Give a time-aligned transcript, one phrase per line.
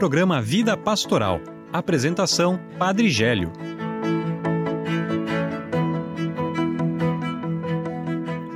[0.00, 1.42] programa Vida Pastoral.
[1.70, 3.52] Apresentação: Padre Gélio.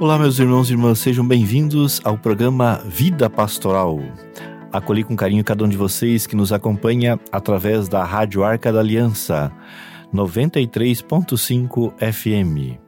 [0.00, 4.00] Olá, meus irmãos e irmãs, sejam bem-vindos ao programa Vida Pastoral.
[4.72, 8.80] Acolhi com carinho cada um de vocês que nos acompanha através da Rádio Arca da
[8.80, 9.52] Aliança,
[10.14, 12.83] 93.5 FM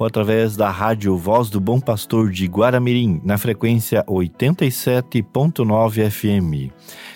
[0.00, 6.72] ou através da rádio Voz do Bom Pastor de Guaramirim, na frequência 87.9 FM.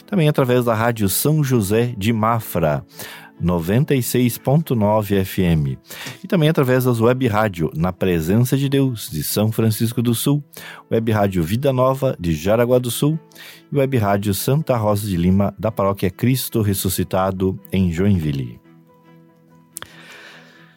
[0.06, 2.84] Também através da rádio São José de Mafra,
[3.42, 5.78] 96.9 FM.
[6.22, 10.44] E também através das web rádio Na Presença de Deus, de São Francisco do Sul,
[10.92, 13.18] web rádio Vida Nova, de Jaraguá do Sul,
[13.72, 18.63] e web rádio Santa Rosa de Lima, da paróquia Cristo Ressuscitado, em Joinville.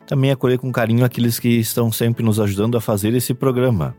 [0.08, 3.94] Também acolher com carinho aqueles que estão sempre nos ajudando a fazer esse programa.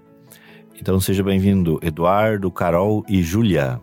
[0.81, 3.79] Então seja bem-vindo, Eduardo, Carol e Júlia.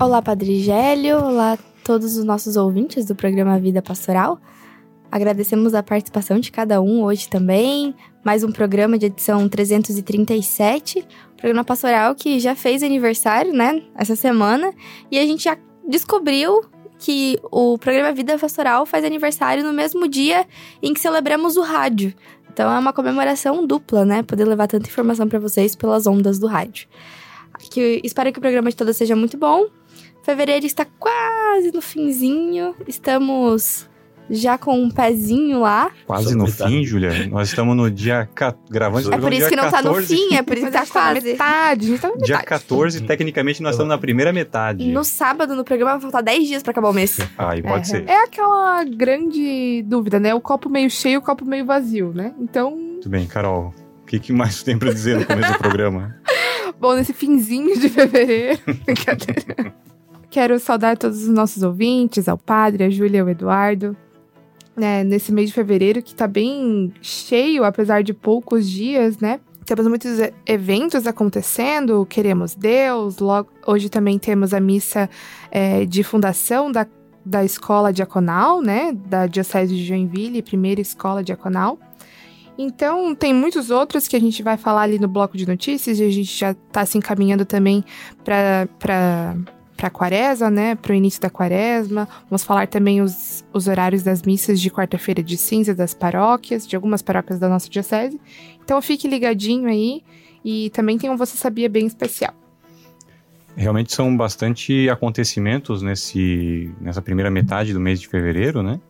[0.00, 1.18] Olá, Padre Gélio.
[1.18, 4.40] Olá todos os nossos ouvintes do programa Vida Pastoral.
[5.10, 7.94] Agradecemos a participação de cada um hoje também.
[8.24, 14.72] Mais um programa de edição 337, programa pastoral que já fez aniversário, né, essa semana,
[15.10, 15.56] e a gente já
[15.88, 16.60] descobriu
[16.98, 20.46] que o programa Vida Pastoral faz aniversário no mesmo dia
[20.82, 22.12] em que celebramos o rádio.
[22.52, 24.22] Então é uma comemoração dupla, né?
[24.22, 26.88] Poder levar tanta informação para vocês pelas ondas do rádio.
[27.70, 29.68] Que, espero que o programa de todas seja muito bom.
[30.22, 32.74] Fevereiro está quase no finzinho.
[32.86, 33.88] Estamos
[34.30, 35.90] já com um pezinho lá.
[36.06, 37.26] Quase no fim, Julia.
[37.28, 38.28] Nós estamos no dia.
[38.70, 39.82] Gravando É por isso que não 14.
[39.82, 41.20] tá no fim, é por isso que tá quase.
[41.20, 42.24] Metade, tá metade.
[42.24, 44.86] Dia 14, tecnicamente, nós estamos na primeira metade.
[44.90, 47.18] No sábado, no programa, vai faltar 10 dias pra acabar o mês.
[47.36, 47.84] Aí pode é.
[47.84, 48.08] ser.
[48.08, 50.34] É aquela grande dúvida, né?
[50.34, 52.34] O copo meio cheio, o copo meio vazio, né?
[52.38, 52.76] Então.
[52.76, 53.74] Muito bem, Carol.
[54.02, 56.16] O que, que mais tem pra dizer no começo do programa?
[56.80, 58.60] Bom, nesse finzinho de fevereiro.
[60.30, 63.96] Quero saudar todos os nossos ouvintes, ao padre, a Júlia, o Eduardo,
[64.78, 69.40] né, nesse mês de fevereiro, que tá bem cheio, apesar de poucos dias, né?
[69.64, 73.18] Temos muitos eventos acontecendo, queremos Deus.
[73.18, 75.10] Logo, hoje também temos a missa
[75.50, 76.86] é, de fundação da,
[77.24, 78.92] da escola diaconal, né?
[78.92, 81.78] Da Diocese de Joinville, primeira escola diaconal.
[82.56, 86.04] Então, tem muitos outros que a gente vai falar ali no bloco de notícias e
[86.04, 87.84] a gente já está se encaminhando também
[88.24, 89.36] para
[89.78, 90.74] para a quaresma, né?
[90.74, 92.08] Para o início da quaresma.
[92.28, 96.74] Vamos falar também os, os horários das missas de quarta-feira de cinza das paróquias, de
[96.74, 98.20] algumas paróquias da nossa diocese.
[98.62, 100.02] Então fique ligadinho aí
[100.44, 102.34] e também tem um Você Sabia bem especial.
[103.56, 108.80] Realmente são bastante acontecimentos nesse, nessa primeira metade do mês de fevereiro, né?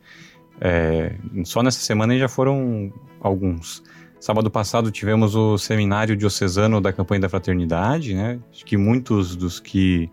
[0.61, 3.83] É, só nessa semana já foram alguns.
[4.19, 8.41] Sábado passado tivemos o seminário diocesano da campanha da fraternidade, né?
[8.51, 10.11] Acho que muitos dos que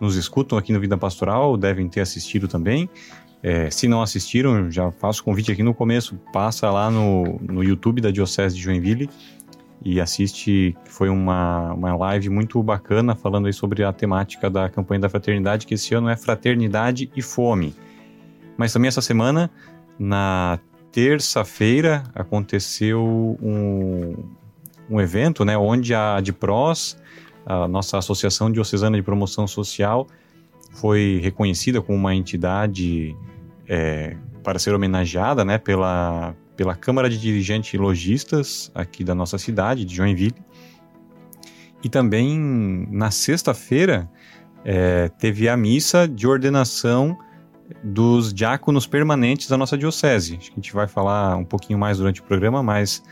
[0.00, 2.88] nos escutam aqui no Vida Pastoral devem ter assistido também.
[3.42, 8.00] É, se não assistiram, já faço convite aqui no começo, passa lá no, no YouTube
[8.00, 9.08] da Diocese de Joinville
[9.84, 15.02] e assiste, foi uma, uma live muito bacana falando aí sobre a temática da campanha
[15.02, 17.74] da fraternidade, que esse ano é Fraternidade e Fome.
[18.56, 19.50] Mas também essa semana,
[19.98, 20.58] na
[20.90, 24.16] terça-feira, aconteceu um,
[24.88, 26.96] um evento, né, onde a DPROS
[27.46, 30.06] a nossa Associação Diocesana de Promoção Social
[30.72, 33.16] foi reconhecida como uma entidade
[33.68, 39.84] é, para ser homenageada né, pela, pela Câmara de Dirigentes Logistas aqui da nossa cidade,
[39.84, 40.34] de Joinville.
[41.82, 44.10] E também na sexta-feira
[44.64, 47.16] é, teve a missa de ordenação
[47.82, 50.36] dos diáconos permanentes da nossa diocese.
[50.38, 53.02] Acho que a gente vai falar um pouquinho mais durante o programa, mas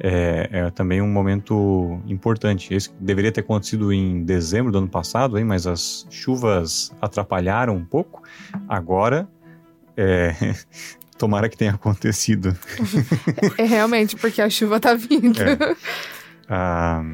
[0.00, 2.74] é, é, também um momento importante.
[2.74, 7.84] Esse deveria ter acontecido em dezembro do ano passado, hein, mas as chuvas atrapalharam um
[7.84, 8.22] pouco.
[8.68, 9.28] Agora,
[9.96, 10.34] é,
[11.16, 12.56] tomara que tenha acontecido.
[13.56, 15.40] É, realmente, porque a chuva tá vindo.
[15.40, 15.76] É.
[16.48, 17.04] Ah,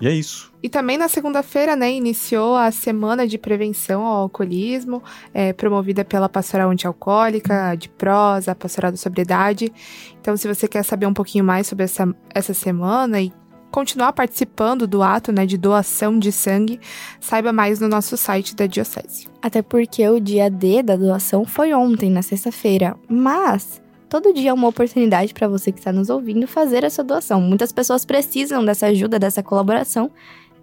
[0.00, 0.52] e é isso.
[0.66, 5.00] E também na segunda-feira, né, iniciou a Semana de Prevenção ao Alcoolismo,
[5.32, 9.72] é, promovida pela Pastoral Antialcoólica, de Prosa, Pastoral da Sobriedade.
[10.20, 13.32] Então, se você quer saber um pouquinho mais sobre essa, essa semana e
[13.70, 16.80] continuar participando do ato né, de doação de sangue,
[17.20, 19.28] saiba mais no nosso site da Diocese.
[19.40, 22.96] Até porque o dia D da doação foi ontem, na sexta-feira.
[23.08, 27.40] Mas Todo dia é uma oportunidade para você que está nos ouvindo fazer essa doação.
[27.40, 30.12] Muitas pessoas precisam dessa ajuda, dessa colaboração,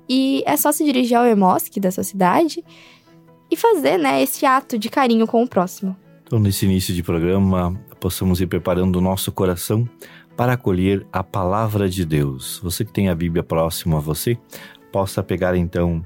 [0.08, 2.64] e é só se dirigir ao EMOSC da sua cidade
[3.50, 5.96] e fazer, né, esse ato de carinho com o próximo.
[6.24, 9.88] Então, nesse início de programa, possamos ir preparando o nosso coração
[10.36, 12.60] para acolher a palavra de Deus.
[12.64, 14.38] Você que tem a Bíblia próxima a você,
[14.92, 16.06] possa pegar então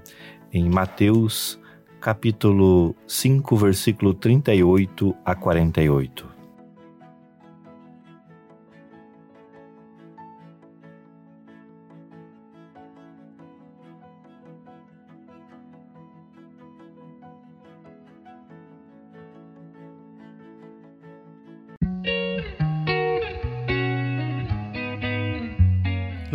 [0.52, 1.60] em Mateus
[2.00, 6.37] capítulo 5, versículo 38 a 48.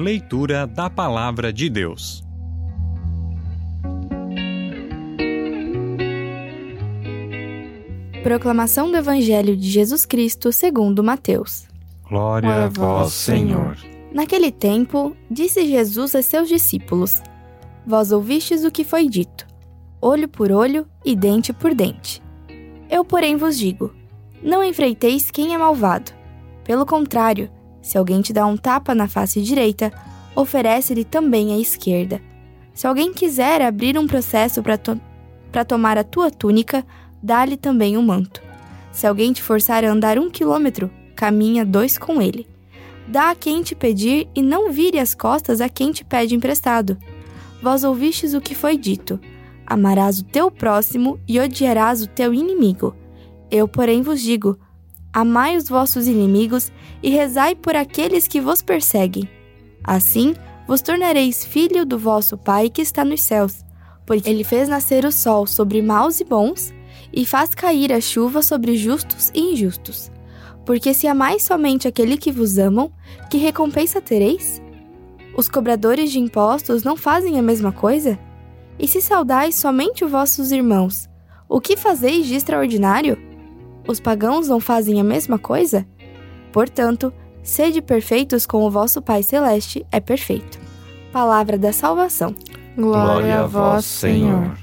[0.02, 2.24] Leitura da Palavra de Deus.
[8.24, 11.68] Proclamação do Evangelho de Jesus Cristo segundo Mateus.
[12.08, 13.76] Glória a vós, Senhor.
[14.12, 17.22] Naquele tempo, disse Jesus a seus discípulos:
[17.86, 19.46] Vós ouvistes o que foi dito:
[20.00, 22.20] olho por olho e dente por dente.
[22.90, 23.94] Eu, porém, vos digo:
[24.42, 26.10] não enfreiteis quem é malvado.
[26.64, 27.48] Pelo contrário,
[27.82, 29.92] se alguém te dá um tapa na face direita,
[30.34, 32.20] oferece-lhe também a esquerda.
[32.72, 34.98] Se alguém quiser abrir um processo para to
[35.68, 36.86] tomar a tua túnica,
[37.22, 38.42] dá-lhe também um manto.
[38.90, 42.46] Se alguém te forçar a andar um quilômetro, caminha dois com ele.
[43.06, 46.96] Dá a quem te pedir e não vire as costas a quem te pede emprestado.
[47.62, 49.20] Vós ouvistes o que foi dito:
[49.66, 52.94] Amarás o teu próximo e odiarás o teu inimigo.
[53.50, 54.58] Eu, porém, vos digo:
[55.12, 56.72] Amai os vossos inimigos
[57.02, 59.28] e rezai por aqueles que vos perseguem.
[59.84, 60.34] Assim,
[60.66, 63.62] vos tornareis filho do vosso Pai que está nos céus,
[64.06, 66.72] porque ele fez nascer o sol sobre maus e bons
[67.12, 70.10] e faz cair a chuva sobre justos e injustos.
[70.64, 72.90] Porque se amais somente aquele que vos amam,
[73.30, 74.62] que recompensa tereis?
[75.36, 78.18] Os cobradores de impostos não fazem a mesma coisa?
[78.78, 81.08] E se saudais somente os vossos irmãos,
[81.48, 83.31] o que fazeis de extraordinário?
[83.86, 85.86] Os pagãos não fazem a mesma coisa?
[86.52, 87.12] Portanto,
[87.42, 90.58] sede perfeitos como o vosso Pai Celeste é perfeito.
[91.12, 92.34] Palavra da salvação.
[92.76, 94.56] Glória a vós, Senhor.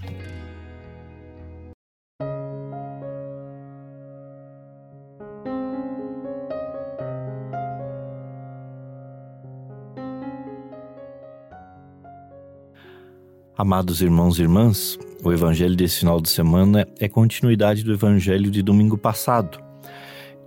[13.59, 18.61] Amados irmãos e irmãs, o evangelho desse final de semana é continuidade do evangelho de
[18.61, 19.59] domingo passado.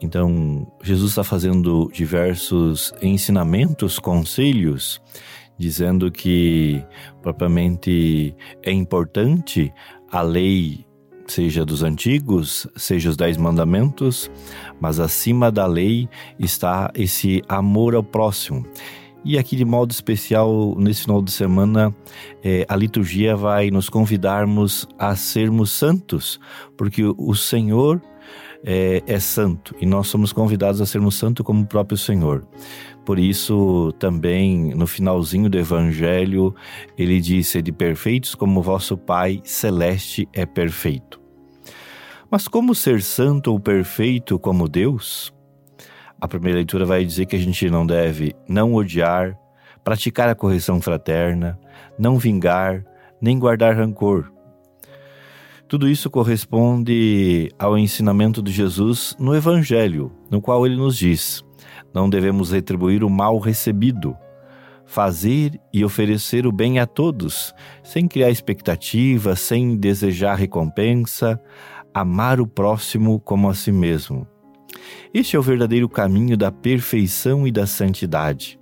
[0.01, 5.01] Então, Jesus está fazendo diversos ensinamentos, conselhos,
[5.57, 6.85] dizendo que
[7.23, 9.73] propriamente é importante
[10.11, 10.85] a lei,
[11.27, 14.31] seja dos antigos, seja os dez mandamentos,
[14.81, 16.09] mas acima da lei
[16.39, 18.67] está esse amor ao próximo.
[19.25, 21.95] E aqui, de modo especial, nesse final de semana,
[22.43, 26.41] é, a liturgia vai nos convidarmos a sermos santos,
[26.77, 28.03] porque o Senhor
[28.65, 32.47] é, é, santo e nós somos convidados a sermos santos como o próprio Senhor.
[33.05, 36.55] Por isso, também no finalzinho do Evangelho,
[36.97, 41.21] ele diz: de perfeitos como vosso Pai celeste é perfeito.
[42.31, 45.32] Mas como ser santo ou perfeito como Deus?
[46.23, 49.37] A primeira leitura vai dizer que a gente não deve não odiar,
[49.83, 51.59] praticar a correção fraterna,
[51.99, 52.85] não vingar,
[53.21, 54.31] nem guardar rancor.
[55.67, 61.43] Tudo isso corresponde ao ensinamento de Jesus no Evangelho, no qual ele nos diz:
[61.93, 64.17] não devemos retribuir o mal recebido,
[64.87, 71.43] fazer e oferecer o bem a todos, sem criar expectativa, sem desejar recompensa,
[71.93, 74.25] amar o próximo como a si mesmo.
[75.13, 78.59] Este é o verdadeiro caminho da perfeição e da santidade.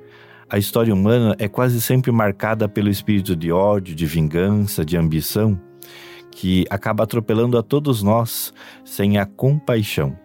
[0.49, 5.61] A história humana é quase sempre marcada pelo espírito de ódio, de vingança, de ambição,
[6.33, 8.53] que acaba atropelando a todos nós
[8.85, 10.19] sem a compaixão.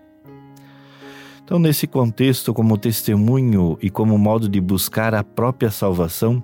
[1.43, 6.43] Então, nesse contexto, como testemunho e como modo de buscar a própria salvação,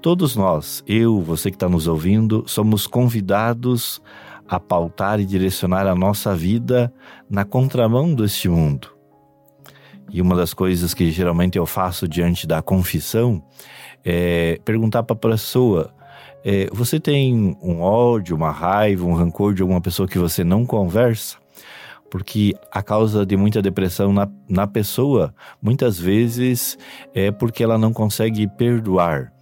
[0.00, 4.00] todos nós, eu, você que está nos ouvindo, somos convidados
[4.48, 6.92] a pautar e direcionar a nossa vida
[7.28, 8.96] na contramão deste mundo.
[10.10, 13.42] E uma das coisas que geralmente eu faço diante da confissão
[14.04, 15.92] é perguntar para a pessoa:
[16.44, 20.64] é, você tem um ódio, uma raiva, um rancor de alguma pessoa que você não
[20.64, 21.36] conversa?
[22.08, 26.78] Porque a causa de muita depressão na, na pessoa, muitas vezes,
[27.12, 29.32] é porque ela não consegue perdoar.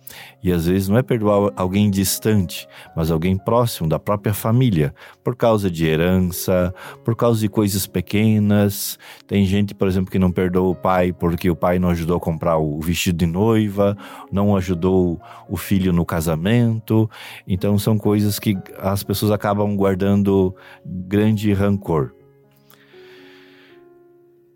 [0.43, 5.35] E às vezes não é perdoar alguém distante, mas alguém próximo da própria família, por
[5.35, 8.99] causa de herança, por causa de coisas pequenas.
[9.27, 12.21] Tem gente, por exemplo, que não perdoa o pai porque o pai não ajudou a
[12.21, 13.97] comprar o vestido de noiva,
[14.31, 17.09] não ajudou o filho no casamento.
[17.47, 20.55] Então são coisas que as pessoas acabam guardando
[20.85, 22.13] grande rancor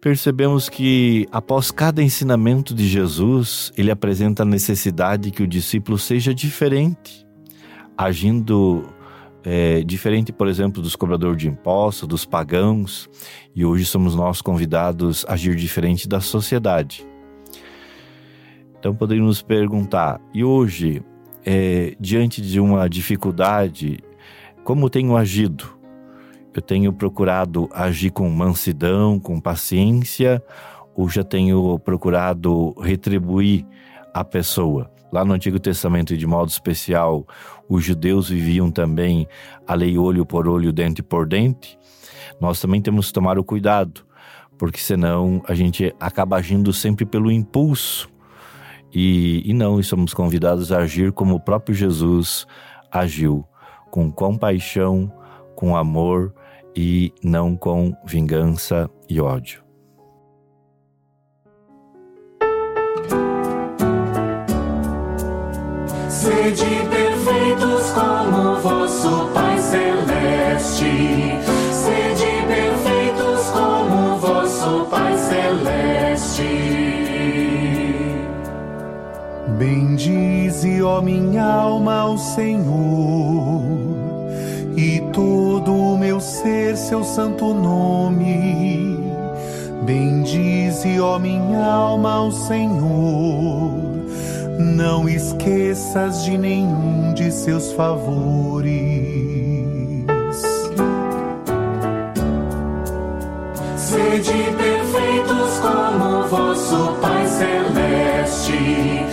[0.00, 6.35] percebemos que, após cada ensinamento de Jesus, ele apresenta a necessidade que o discípulo seja
[6.35, 7.26] diferente,
[7.97, 8.85] agindo
[9.45, 13.09] é, diferente, por exemplo, dos cobradores de impostos, dos pagãos,
[13.55, 17.07] e hoje somos nós convidados a agir diferente da sociedade.
[18.78, 21.02] Então poderíamos perguntar: e hoje,
[21.45, 23.99] é, diante de uma dificuldade,
[24.62, 25.78] como tenho agido?
[26.59, 30.43] Eu tenho procurado agir com mansidão, com paciência,
[30.93, 33.65] ou já tenho procurado retribuir
[34.12, 34.91] a pessoa?
[35.12, 37.25] Lá no Antigo Testamento, de modo especial,
[37.69, 39.29] os judeus viviam também
[39.69, 41.79] a lei olho por olho, dente por dente.
[42.41, 44.05] Nós também temos que tomar o cuidado,
[44.59, 48.11] porque senão a gente acaba agindo sempre pelo impulso.
[48.93, 52.49] E, e não, somos convidados a agir como o próprio Jesus
[52.91, 53.45] agiu,
[53.93, 55.12] com compaixão,
[55.55, 56.35] com amor
[56.81, 59.65] e não com vingança e ódio.
[66.09, 70.85] Sede perfeitos como vosso Pai Celeste.
[71.73, 76.43] Sede perfeitos como vosso Pai Celeste.
[79.59, 83.38] Bendize, ó minha alma, ao Senhor,
[86.88, 88.99] seu santo nome.
[89.83, 93.88] Bendize, ó minha alma, ao Senhor
[94.59, 98.68] não esqueças de nenhum de seus favores.
[103.76, 109.08] Sede perfeitos como vosso Pai Celeste.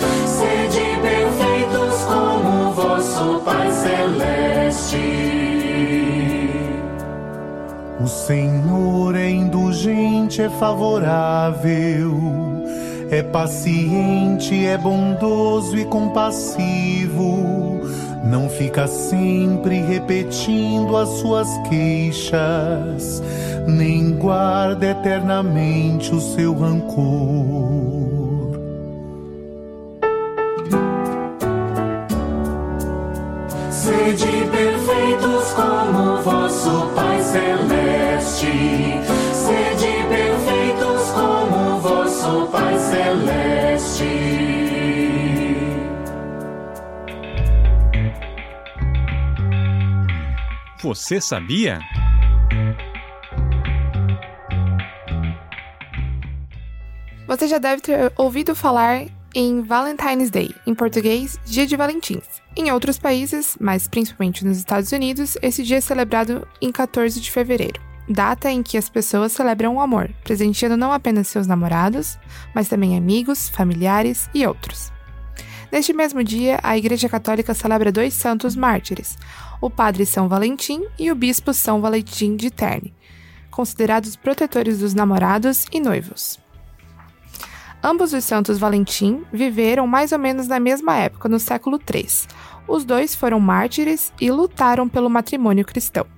[8.26, 12.46] Senhor é indulgente, é favorável
[13.12, 17.82] é paciente, é bondoso e compassivo.
[18.24, 23.22] Não fica sempre repetindo as suas queixas,
[23.68, 28.05] nem guarda eternamente o seu rancor.
[38.46, 39.02] Celeste.
[39.34, 44.06] Sede perfeitos como vosso Pai Celeste.
[50.82, 51.80] Você sabia?
[57.28, 62.24] Você já deve ter ouvido falar em Valentine's Day, em português, Dia de Valentins.
[62.56, 67.30] Em outros países, mas principalmente nos Estados Unidos, esse dia é celebrado em 14 de
[67.30, 72.18] fevereiro, data em que as pessoas celebram o amor, presenteando não apenas seus namorados,
[72.54, 74.92] mas também amigos, familiares e outros.
[75.72, 79.18] Neste mesmo dia, a Igreja Católica celebra dois santos mártires,
[79.60, 82.94] o Padre São Valentim e o Bispo São Valentim de Terni,
[83.50, 86.40] considerados protetores dos namorados e noivos.
[87.84, 92.08] Ambos os santos Valentim viveram mais ou menos na mesma época, no século III.
[92.68, 96.15] Os dois foram mártires e lutaram pelo matrimônio cristão.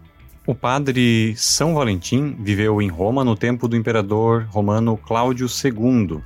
[0.47, 6.21] O padre São Valentim viveu em Roma no tempo do imperador romano Cláudio II.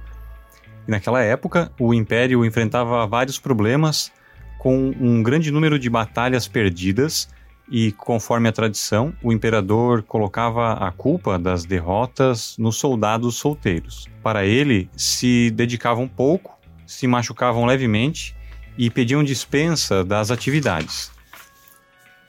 [0.88, 4.12] E naquela época, o império enfrentava vários problemas,
[4.60, 7.30] com um grande número de batalhas perdidas,
[7.68, 14.08] e conforme a tradição, o imperador colocava a culpa das derrotas nos soldados solteiros.
[14.22, 18.36] Para ele, se dedicavam pouco, se machucavam levemente
[18.78, 21.12] e pediam dispensa das atividades.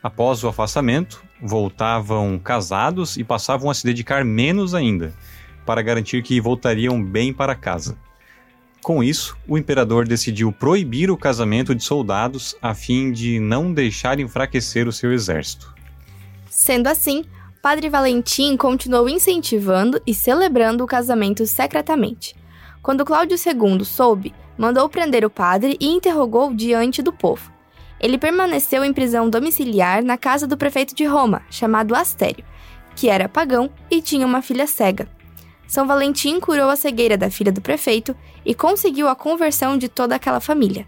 [0.03, 5.15] Após o afastamento, voltavam casados e passavam a se dedicar menos ainda,
[5.65, 7.97] para garantir que voltariam bem para casa.
[8.83, 14.19] Com isso, o imperador decidiu proibir o casamento de soldados a fim de não deixar
[14.19, 15.73] enfraquecer o seu exército.
[16.51, 17.25] Sendo assim,
[17.63, 22.35] Padre Valentim continuou incentivando e celebrando o casamento secretamente.
[22.83, 27.52] Quando Cláudio II soube, mandou prender o padre e interrogou diante do povo.
[28.03, 32.45] Ele permaneceu em prisão domiciliar na casa do prefeito de Roma, chamado Astério,
[32.97, 35.09] que era pagão e tinha uma filha cega.
[35.69, 40.17] São Valentim curou a cegueira da filha do prefeito e conseguiu a conversão de toda
[40.17, 40.87] aquela família.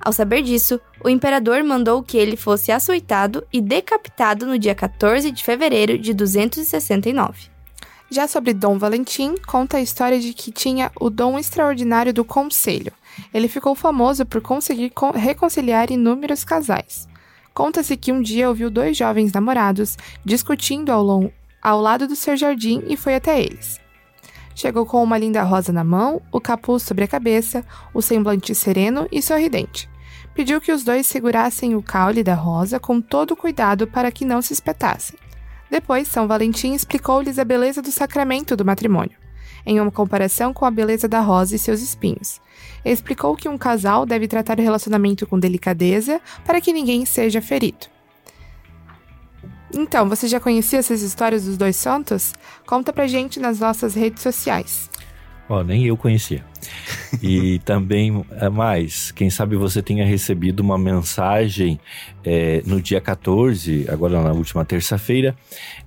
[0.00, 5.30] Ao saber disso, o imperador mandou que ele fosse açoitado e decapitado no dia 14
[5.30, 7.50] de fevereiro de 269.
[8.10, 12.92] Já sobre Dom Valentim, conta a história de que tinha o dom extraordinário do conselho.
[13.32, 17.08] Ele ficou famoso por conseguir reconciliar inúmeros casais.
[17.54, 22.36] Conta-se que um dia ouviu dois jovens namorados discutindo ao, long, ao lado do seu
[22.36, 23.80] jardim e foi até eles.
[24.54, 29.08] Chegou com uma linda rosa na mão, o capuz sobre a cabeça, o semblante sereno
[29.10, 29.88] e sorridente.
[30.34, 34.40] pediu que os dois segurassem o caule da rosa com todo cuidado para que não
[34.40, 35.18] se espetassem.
[35.70, 39.16] Depois, São Valentim explicou-lhes a beleza do sacramento do matrimônio,
[39.64, 42.40] em uma comparação com a beleza da rosa e seus espinhos.
[42.84, 47.86] Explicou que um casal deve tratar o relacionamento com delicadeza para que ninguém seja ferido.
[49.74, 52.34] Então, você já conhecia essas histórias dos dois santos?
[52.66, 54.90] Conta pra gente nas nossas redes sociais.
[55.48, 56.44] Ó, nem eu conhecia.
[57.22, 61.78] E também, é mais, quem sabe você tenha recebido uma mensagem
[62.24, 65.36] é, no dia 14, agora na última terça-feira,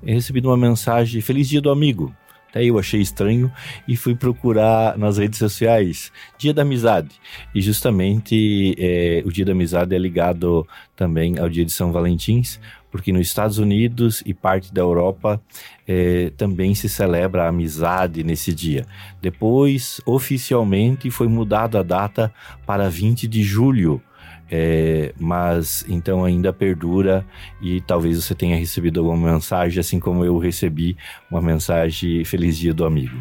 [0.05, 2.15] recebido uma mensagem, Feliz Dia do Amigo.
[2.55, 3.51] Até eu achei estranho
[3.85, 7.09] e fui procurar nas redes sociais Dia da Amizade.
[7.53, 12.57] E justamente é, o Dia da Amizade é ligado também ao Dia de São Valentins,
[12.89, 15.41] porque nos Estados Unidos e parte da Europa
[15.85, 18.85] é, também se celebra a amizade nesse dia.
[19.21, 22.33] Depois, oficialmente, foi mudada a data
[22.65, 24.01] para 20 de julho.
[24.49, 27.25] É, mas então ainda perdura
[27.59, 30.95] e talvez você tenha recebido alguma mensagem, assim como eu recebi
[31.31, 33.17] uma mensagem Feliz Dia do Amigo.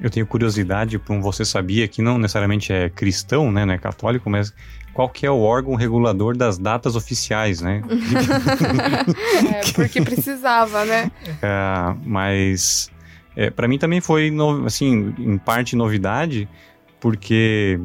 [0.00, 4.28] Eu tenho curiosidade, como você sabia, que não necessariamente é cristão, né, não é católico,
[4.28, 4.52] mas
[4.92, 7.82] qual que é o órgão regulador das datas oficiais, né?
[9.52, 11.10] é, porque precisava, né?
[11.42, 12.90] É, mas
[13.36, 16.48] é, para mim também foi, no, assim, em parte novidade,
[16.98, 17.78] porque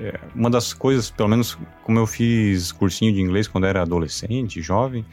[0.00, 4.60] é, uma das coisas, pelo menos como eu fiz cursinho de inglês quando era adolescente,
[4.60, 5.04] jovem,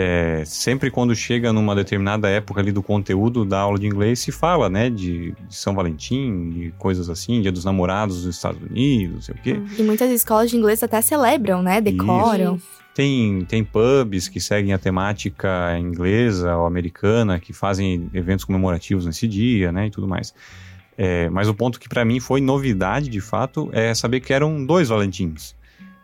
[0.00, 4.30] é, sempre quando chega numa determinada época ali do conteúdo da aula de inglês se
[4.30, 9.14] fala, né, de, de São Valentim, de coisas assim, Dia dos Namorados dos Estados Unidos,
[9.14, 9.60] não sei o quê.
[9.76, 12.56] E muitas escolas de inglês até celebram, né, decoram.
[12.56, 12.78] Isso.
[12.94, 19.26] Tem, tem pubs que seguem a temática inglesa ou americana, que fazem eventos comemorativos nesse
[19.26, 20.32] dia, né, e tudo mais.
[21.00, 24.66] É, mas o ponto que para mim foi novidade, de fato, é saber que eram
[24.66, 25.54] dois Valentins.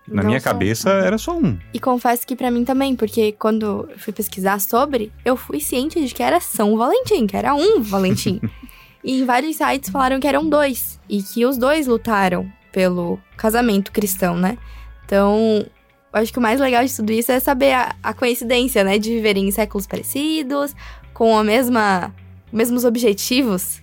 [0.07, 1.59] Na Não minha cabeça era só um.
[1.73, 6.15] E confesso que pra mim também, porque quando fui pesquisar sobre, eu fui ciente de
[6.15, 8.41] que era São Valentim, que era um Valentim.
[9.03, 11.01] e em vários sites falaram que eram dois.
[11.09, 14.59] E que os dois lutaram pelo casamento cristão, né?
[15.07, 15.67] Então,
[16.13, 18.99] eu acho que o mais legal de tudo isso é saber a, a coincidência, né?
[18.99, 20.77] De viverem em séculos parecidos,
[21.15, 22.15] com a mesma.
[22.53, 23.83] mesmos objetivos.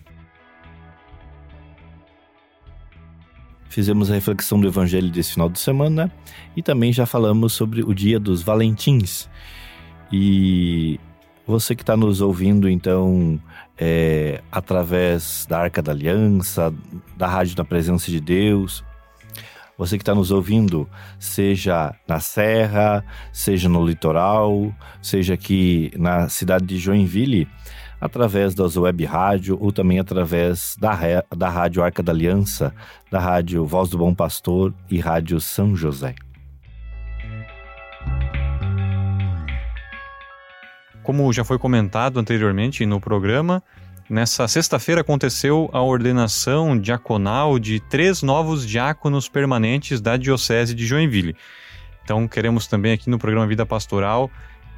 [3.71, 6.11] Fizemos a reflexão do evangelho desse final de semana
[6.57, 9.29] e também já falamos sobre o dia dos Valentins.
[10.11, 10.99] E
[11.47, 13.39] você que está nos ouvindo, então,
[13.77, 16.73] é, através da Arca da Aliança,
[17.15, 18.83] da Rádio da Presença de Deus,
[19.77, 20.85] você que está nos ouvindo,
[21.17, 24.69] seja na Serra, seja no litoral,
[25.01, 27.47] seja aqui na cidade de Joinville,
[28.01, 30.97] através das web rádio ou também através da,
[31.35, 32.73] da Rádio Arca da Aliança,
[33.11, 36.15] da Rádio Voz do Bom Pastor e Rádio São José.
[41.03, 43.61] Como já foi comentado anteriormente no programa,
[44.09, 51.35] nessa sexta-feira aconteceu a ordenação diaconal de três novos diáconos permanentes da Diocese de Joinville.
[52.03, 54.29] Então, queremos também aqui no programa Vida Pastoral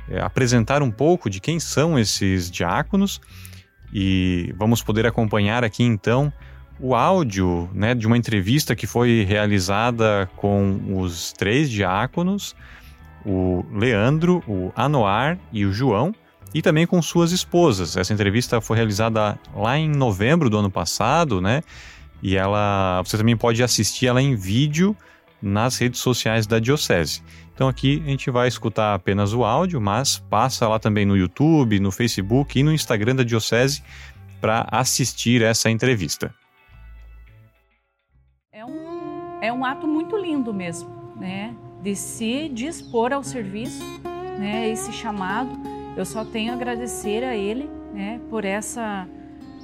[0.09, 3.21] eh, apresentar um pouco de quem são esses diáconos
[3.93, 6.31] e vamos poder acompanhar aqui então
[6.79, 12.55] o áudio né, de uma entrevista que foi realizada com os três diáconos
[13.25, 16.13] o Leandro, o Anoar e o João,
[16.53, 17.97] e também com suas esposas.
[17.97, 21.63] Essa entrevista foi realizada lá em novembro do ano passado, né?
[22.21, 24.95] E ela, você também pode assistir ela em vídeo
[25.43, 27.21] nas redes sociais da Diocese.
[27.53, 31.79] Então aqui a gente vai escutar apenas o áudio, mas passa lá também no YouTube,
[31.79, 33.83] no Facebook e no Instagram da Diocese
[34.39, 36.33] para assistir essa entrevista.
[38.51, 41.55] É um, é um ato muito lindo mesmo, né?
[41.81, 43.83] De se dispor ao serviço,
[44.39, 44.69] né?
[44.69, 45.51] Esse chamado.
[45.95, 48.19] Eu só tenho a agradecer a ele, né?
[48.29, 49.07] Por essa,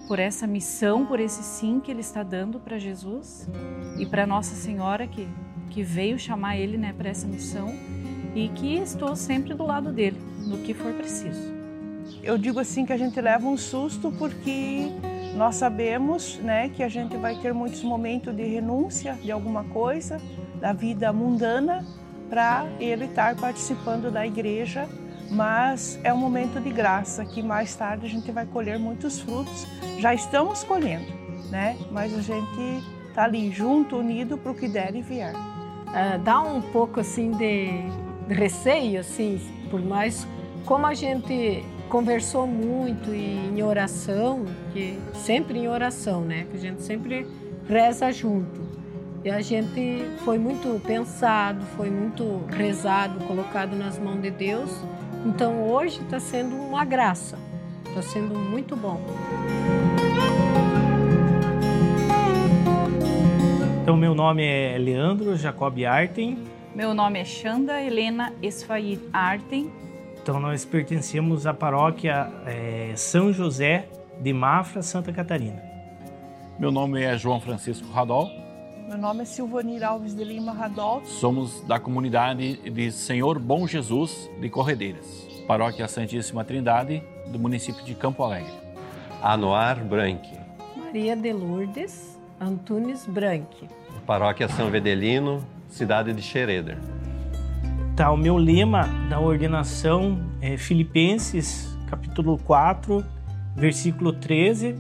[0.08, 3.50] por essa missão, por esse sim que ele está dando para Jesus
[3.98, 5.28] e para Nossa Senhora que,
[5.70, 6.94] que veio chamar ele, né?
[6.98, 7.74] Para essa missão
[8.36, 11.54] e que estou sempre do lado dele, no que for preciso.
[12.22, 14.92] Eu digo assim que a gente leva um susto porque
[15.36, 20.20] nós sabemos, né, que a gente vai ter muitos momentos de renúncia de alguma coisa
[20.60, 21.86] da vida mundana
[22.30, 24.88] para ele estar participando da igreja,
[25.32, 29.66] mas é um momento de graça que mais tarde a gente vai colher muitos frutos.
[30.00, 31.12] Já estamos colhendo,
[31.50, 31.78] né?
[31.92, 35.34] Mas a gente tá ali junto, unido para o que der e vier.
[35.94, 37.84] Ah, dá um pouco assim de
[38.34, 39.40] receio, assim,
[39.72, 40.28] por mais
[40.66, 46.46] como a gente conversou muito em oração, que sempre em oração, né?
[46.52, 47.28] Que a gente sempre
[47.68, 48.62] reza junto.
[49.24, 54.72] E a gente foi muito pensado, foi muito rezado, colocado nas mãos de Deus.
[55.26, 57.38] Então hoje está sendo uma graça,
[57.88, 59.02] está sendo muito bom.
[63.90, 66.38] Então, meu nome é Leandro Jacob Arten.
[66.76, 69.72] Meu nome é Xanda Helena Esfair Arten.
[70.22, 73.90] Então, nós pertencemos à paróquia é, São José
[74.22, 75.60] de Mafra, Santa Catarina.
[76.60, 78.30] Meu nome é João Francisco Radol.
[78.88, 81.04] Meu nome é Silvanir Alves de Lima Radol.
[81.04, 87.96] Somos da comunidade de Senhor Bom Jesus de Corredeiras, paróquia Santíssima Trindade do município de
[87.96, 88.54] Campo Alegre.
[89.20, 90.38] Anuar Branque.
[90.78, 93.79] Maria de Lourdes Antunes Branque.
[94.10, 96.80] Paróquia São Vedelino, cidade de Xereder.
[97.96, 103.06] Tá, o meu lema da ordenação é Filipenses, capítulo 4,
[103.56, 104.76] versículo 13,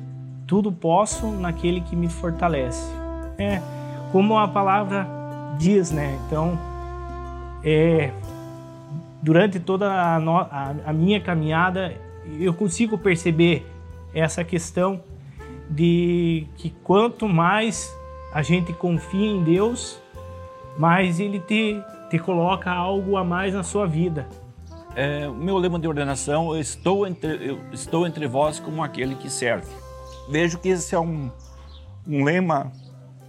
[0.48, 2.92] tudo posso naquele que me fortalece.
[3.38, 3.62] É,
[4.12, 5.06] como a palavra
[5.60, 6.18] diz, né?
[6.26, 6.58] Então,
[7.63, 8.12] é,
[9.22, 11.94] durante toda a, no, a, a minha caminhada,
[12.39, 13.63] eu consigo perceber
[14.12, 15.04] essa questão
[15.70, 17.96] de que quanto mais
[18.32, 20.00] a gente confia em Deus,
[20.78, 24.28] mais Ele te, te coloca algo a mais na sua vida.
[24.96, 29.30] É, meu lema de ordenação, eu estou, entre, eu estou entre vós como aquele que
[29.30, 29.72] serve.
[30.30, 31.32] Vejo que esse é um,
[32.08, 32.72] um lema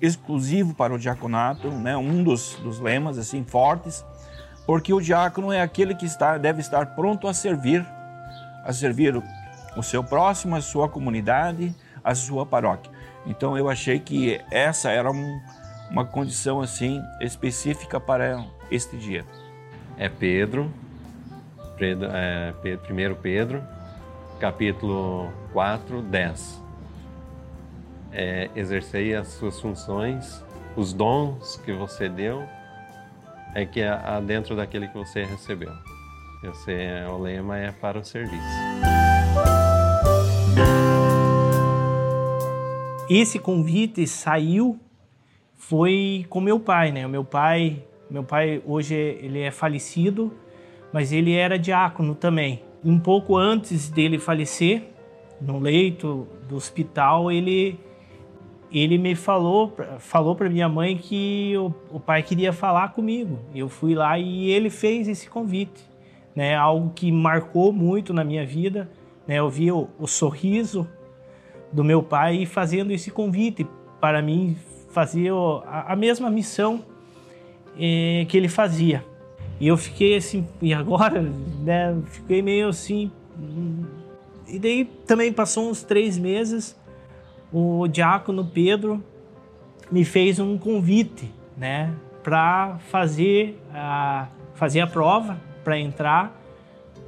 [0.00, 1.96] exclusivo para o diaconato, né?
[1.96, 4.04] um dos, dos lemas assim fortes,
[4.66, 7.86] porque o diácono é aquele que está, deve estar pronto a servir,
[8.64, 9.22] a servir
[9.76, 12.90] o seu próximo, a sua comunidade, a sua paróquia.
[13.26, 15.40] Então eu achei que essa era um,
[15.90, 19.24] uma condição assim específica para este dia.
[19.96, 20.72] É Pedro,
[21.76, 23.62] Pedro é, 1 Pedro,
[24.38, 26.62] capítulo 4, 10.
[28.12, 30.44] É, exercei as suas funções,
[30.76, 32.42] os dons que você deu,
[33.54, 35.72] é que há dentro daquele que você recebeu.
[36.42, 39.09] Esse é, o lema é para o serviço.
[43.10, 44.78] Esse convite saiu
[45.56, 47.04] foi com meu pai, né?
[47.04, 50.32] O meu pai, meu pai hoje ele é falecido,
[50.92, 52.62] mas ele era diácono também.
[52.84, 54.84] Um pouco antes dele falecer,
[55.40, 57.80] no leito do hospital, ele
[58.72, 63.40] ele me falou falou para minha mãe que o, o, pai queria falar comigo.
[63.52, 65.82] Eu fui lá e ele fez esse convite,
[66.32, 66.54] né?
[66.54, 68.88] Algo que marcou muito na minha vida,
[69.26, 69.40] né?
[69.40, 70.86] Eu vi o, o sorriso
[71.72, 73.66] do meu pai fazendo esse convite
[74.00, 74.56] para mim
[74.90, 75.30] fazer
[75.66, 76.84] a, mesma missão
[77.78, 79.04] eh, que ele fazia.
[79.60, 81.96] E eu fiquei assim, e agora, né?
[82.06, 83.10] Fiquei meio assim.
[84.48, 86.76] E daí também passou uns três meses,
[87.52, 89.02] o diácono Pedro
[89.90, 91.94] me fez um convite, né?
[92.22, 96.36] Para fazer a, fazer a prova, para entrar,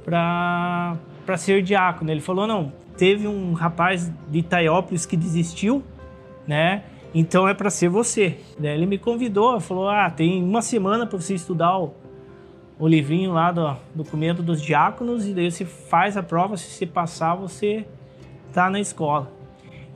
[0.05, 0.97] para
[1.37, 2.09] ser diácono.
[2.09, 5.83] Ele falou: não, teve um rapaz de Itaiópolis que desistiu,
[6.47, 6.83] né?
[7.13, 8.37] Então é para ser você.
[8.61, 11.93] Ele me convidou, falou: ah, tem uma semana para você estudar o,
[12.79, 16.57] o livrinho lá do documento dos diáconos e daí você faz a prova.
[16.57, 17.85] Se você passar, você
[18.51, 19.31] tá na escola.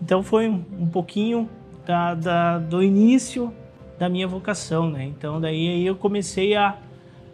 [0.01, 1.49] Então foi um, um pouquinho
[1.85, 3.51] da, da, do início
[3.97, 5.05] da minha vocação, né?
[5.05, 6.77] Então daí aí eu comecei a,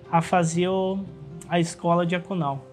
[0.10, 1.00] a fazer o,
[1.50, 2.73] a escola diaconal.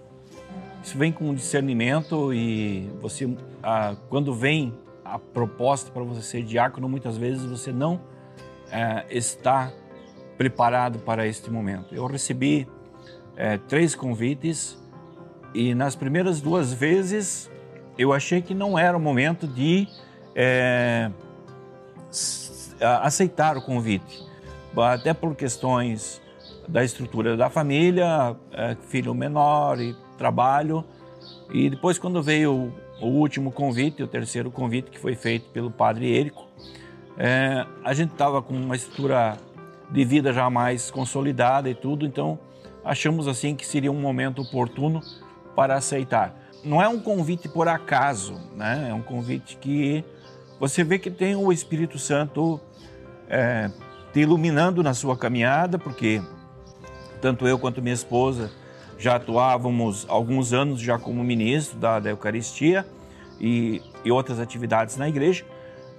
[0.82, 3.28] Isso vem com discernimento e você,
[3.62, 8.00] ah, quando vem a proposta para você ser diácono, muitas vezes você não
[8.70, 9.72] é, está
[10.38, 11.94] preparado para este momento.
[11.94, 12.66] Eu recebi
[13.36, 14.78] é, três convites
[15.52, 17.50] e nas primeiras duas vezes
[17.98, 19.86] eu achei que não era o momento de
[20.34, 21.10] é,
[22.80, 24.24] aceitar o convite,
[24.76, 26.22] até por questões
[26.66, 28.34] da estrutura da família,
[28.88, 30.84] filho menor e trabalho.
[31.50, 36.14] E depois, quando veio o último convite, o terceiro convite que foi feito pelo padre
[36.14, 36.46] Érico,
[37.16, 39.38] é, a gente estava com uma estrutura
[39.90, 42.38] de vida já mais consolidada e tudo, então
[42.84, 45.00] achamos assim que seria um momento oportuno
[45.56, 46.34] para aceitar.
[46.62, 48.88] Não é um convite por acaso, né?
[48.90, 50.04] É um convite que
[50.58, 52.60] você vê que tem o Espírito Santo
[53.28, 53.70] é,
[54.12, 56.22] te iluminando na sua caminhada, porque
[57.20, 58.50] tanto eu quanto minha esposa
[59.00, 62.86] já atuávamos alguns anos já como ministro da, da Eucaristia
[63.40, 65.42] e, e, outras atividades na igreja.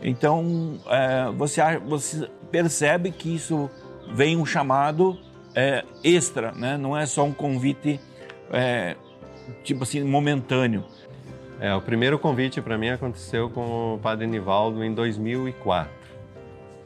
[0.03, 3.69] Então, é, você, você percebe que isso
[4.13, 5.17] vem um chamado
[5.55, 6.77] é, extra, né?
[6.77, 7.99] não é só um convite,
[8.51, 8.95] é,
[9.63, 10.85] tipo assim, momentâneo.
[11.59, 15.91] É, o primeiro convite para mim aconteceu com o padre Nivaldo em 2004.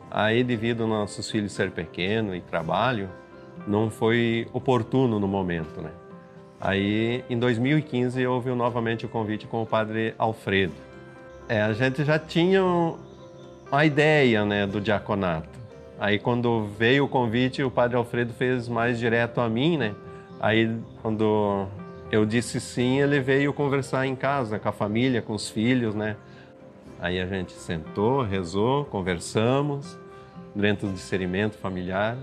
[0.09, 3.09] Aí, devido aos nossos filhos ser pequeno e trabalho,
[3.67, 5.91] não foi oportuno no momento, né?
[6.59, 10.73] Aí, em 2015, houve novamente o convite com o padre Alfredo.
[11.47, 15.49] É, a gente já tinha uma ideia, né, do diaconato.
[15.99, 19.93] Aí, quando veio o convite, o padre Alfredo fez mais direto a mim, né?
[20.39, 21.67] Aí, quando
[22.11, 26.15] eu disse sim, ele veio conversar em casa com a família, com os filhos, né?
[26.99, 29.97] Aí a gente sentou, rezou, conversamos
[30.55, 32.17] dentro do discernimento familiar.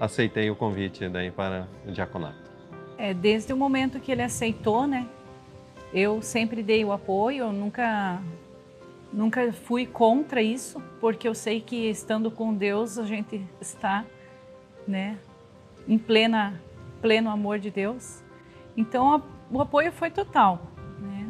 [0.00, 2.43] Aceitei o convite daí para o diaconato.
[2.96, 5.06] É, desde o momento que ele aceitou, né?
[5.92, 8.20] Eu sempre dei o apoio, eu nunca
[9.12, 14.04] nunca fui contra isso, porque eu sei que estando com Deus a gente está,
[14.88, 15.16] né,
[15.86, 16.60] em plena
[17.00, 18.24] pleno amor de Deus.
[18.76, 20.66] Então o apoio foi total,
[20.98, 21.28] né?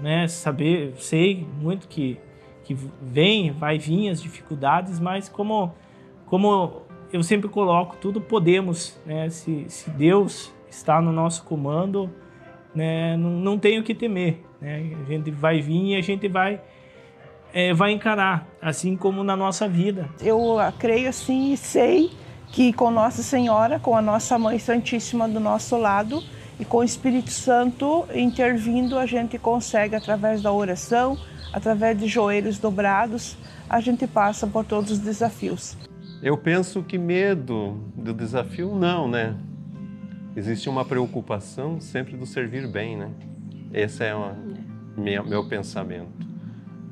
[0.00, 0.28] né?
[0.28, 2.18] Saber, sei muito que
[2.64, 5.72] que vem, vai vir as dificuldades, mas como
[6.26, 9.30] como eu sempre coloco, tudo podemos, né?
[9.30, 12.10] Se, se Deus está no nosso comando,
[12.74, 13.16] né?
[13.16, 14.92] Não, não tem o que temer, né?
[15.00, 16.60] A gente vai vir e a gente vai
[17.52, 20.08] é, vai encarar, assim como na nossa vida.
[20.20, 22.10] Eu creio assim e sei
[22.48, 26.22] que com Nossa Senhora, com a nossa Mãe Santíssima do nosso lado
[26.58, 31.18] e com o Espírito Santo intervindo, a gente consegue através da oração,
[31.52, 33.36] através de joelhos dobrados,
[33.68, 35.76] a gente passa por todos os desafios.
[36.22, 39.36] Eu penso que medo do desafio não, né?
[40.38, 43.10] Existe uma preocupação sempre do servir bem, né?
[43.74, 44.36] Esse é o
[44.96, 46.12] meu, meu pensamento.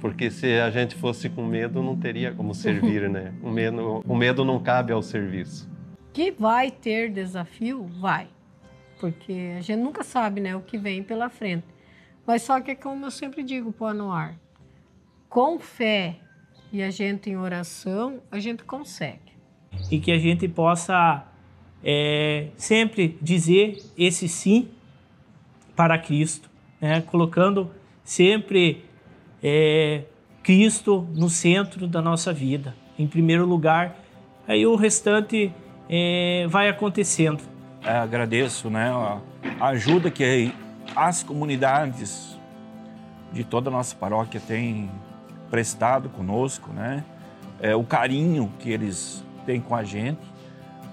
[0.00, 3.32] Porque se a gente fosse com medo, não teria como servir, né?
[3.40, 5.70] O medo, o medo não cabe ao serviço.
[6.12, 7.86] Que vai ter desafio?
[8.00, 8.26] Vai.
[8.98, 11.68] Porque a gente nunca sabe né, o que vem pela frente.
[12.26, 14.40] Mas só que, como eu sempre digo para o Anuar,
[15.28, 16.16] com fé
[16.72, 19.36] e a gente em oração, a gente consegue.
[19.88, 21.24] E que a gente possa
[21.88, 24.68] é, sempre dizer esse sim
[25.76, 27.00] para Cristo, né?
[27.00, 27.70] colocando
[28.02, 28.84] sempre
[29.40, 30.02] é,
[30.42, 34.00] Cristo no centro da nossa vida, em primeiro lugar.
[34.48, 35.52] Aí o restante
[35.88, 37.40] é, vai acontecendo.
[37.84, 38.90] É, agradeço né,
[39.60, 40.52] a ajuda que
[40.96, 42.36] as comunidades
[43.32, 44.90] de toda a nossa paróquia têm
[45.50, 47.04] prestado conosco, né?
[47.60, 50.18] É, o carinho que eles têm com a gente.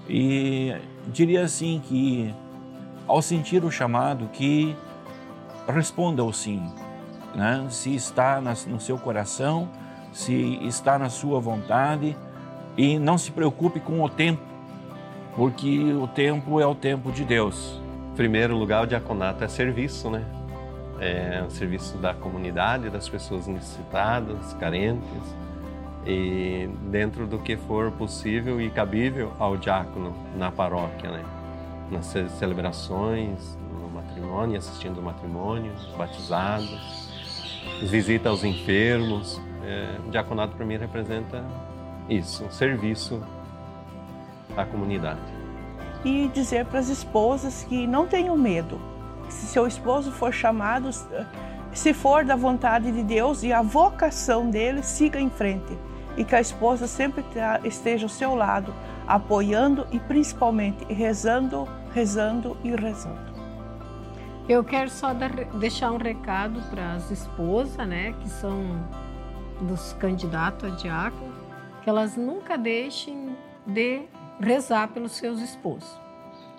[0.08, 0.76] E
[1.08, 2.34] diria assim que,
[3.08, 4.76] ao sentir o chamado, que
[5.68, 6.62] responda ao sim,
[7.36, 7.66] né?
[7.70, 9.70] se está no seu coração,
[10.12, 12.16] se está na sua vontade
[12.78, 14.42] e não se preocupe com o tempo,
[15.36, 17.82] porque o tempo é o tempo de Deus.
[18.12, 20.24] Em primeiro lugar, o diaconato é serviço, né?
[21.00, 25.36] É o serviço da comunidade, das pessoas necessitadas, carentes,
[26.06, 31.24] e dentro do que for possível e cabível ao diácono na paróquia, né?
[31.90, 32.08] Nas
[32.40, 37.10] celebrações, no matrimônio, assistindo o matrimônio, batizados,
[37.84, 39.40] visita aos enfermos.
[39.66, 41.44] É, o diaconato para mim representa
[42.10, 43.24] isso, um serviço
[44.58, 45.22] à comunidade.
[46.04, 48.78] E dizer para as esposas que não tenham medo.
[49.30, 50.90] Se seu esposo for chamado,
[51.72, 55.78] se for da vontade de Deus e a vocação dele, siga em frente.
[56.16, 57.24] E que a esposa sempre
[57.64, 58.74] esteja ao seu lado,
[59.08, 63.34] apoiando e principalmente rezando, rezando e rezando.
[64.48, 68.86] Eu quero só dar, deixar um recado para as esposas, né, que são
[69.62, 71.34] dos candidatos a diácono,
[71.82, 74.02] que elas nunca deixem de
[74.40, 75.98] rezar pelos seus esposos.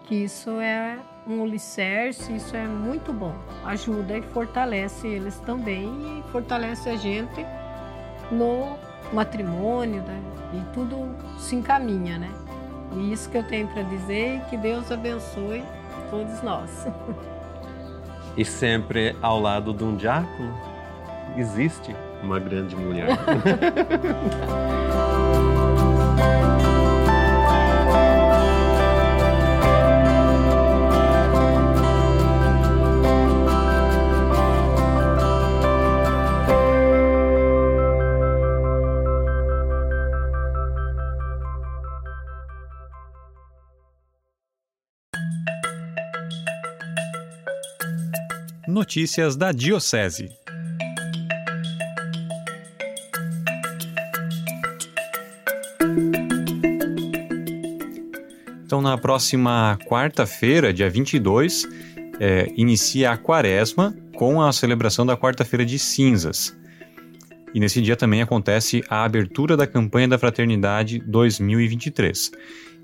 [0.05, 3.35] Que isso é um alicerce, isso é muito bom.
[3.65, 5.89] Ajuda e fortalece eles também
[6.19, 7.45] e fortalece a gente
[8.31, 8.77] no
[9.13, 10.21] matrimônio, né?
[10.53, 12.31] E tudo se encaminha, né?
[12.93, 15.63] E isso que eu tenho para dizer que Deus abençoe
[16.11, 16.87] todos nós.
[18.37, 20.53] E sempre ao lado de um diácono
[21.37, 23.17] existe uma grande mulher.
[48.67, 50.31] Notícias da Diocese.
[58.65, 61.69] Então, na próxima quarta-feira, dia 22,
[62.19, 66.57] é, inicia a quaresma com a celebração da quarta-feira de cinzas.
[67.53, 72.33] E nesse dia também acontece a abertura da campanha da Fraternidade 2023.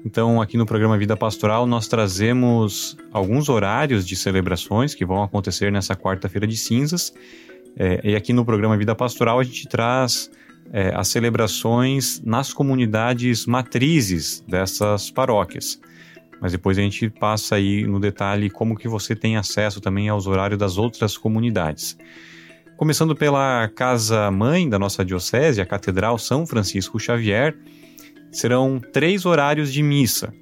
[0.05, 5.71] Então, aqui no programa Vida Pastoral, nós trazemos alguns horários de celebrações que vão acontecer
[5.71, 7.13] nessa quarta-feira de cinzas.
[7.77, 10.31] É, e aqui no programa Vida Pastoral, a gente traz
[10.73, 15.79] é, as celebrações nas comunidades matrizes dessas paróquias.
[16.41, 20.27] Mas depois a gente passa aí no detalhe como que você tem acesso também aos
[20.27, 21.99] horários das outras comunidades.
[22.79, 27.55] Começando pela casa mãe da nossa diocese, a Catedral São Francisco Xavier,
[28.31, 30.33] serão três horários de missa.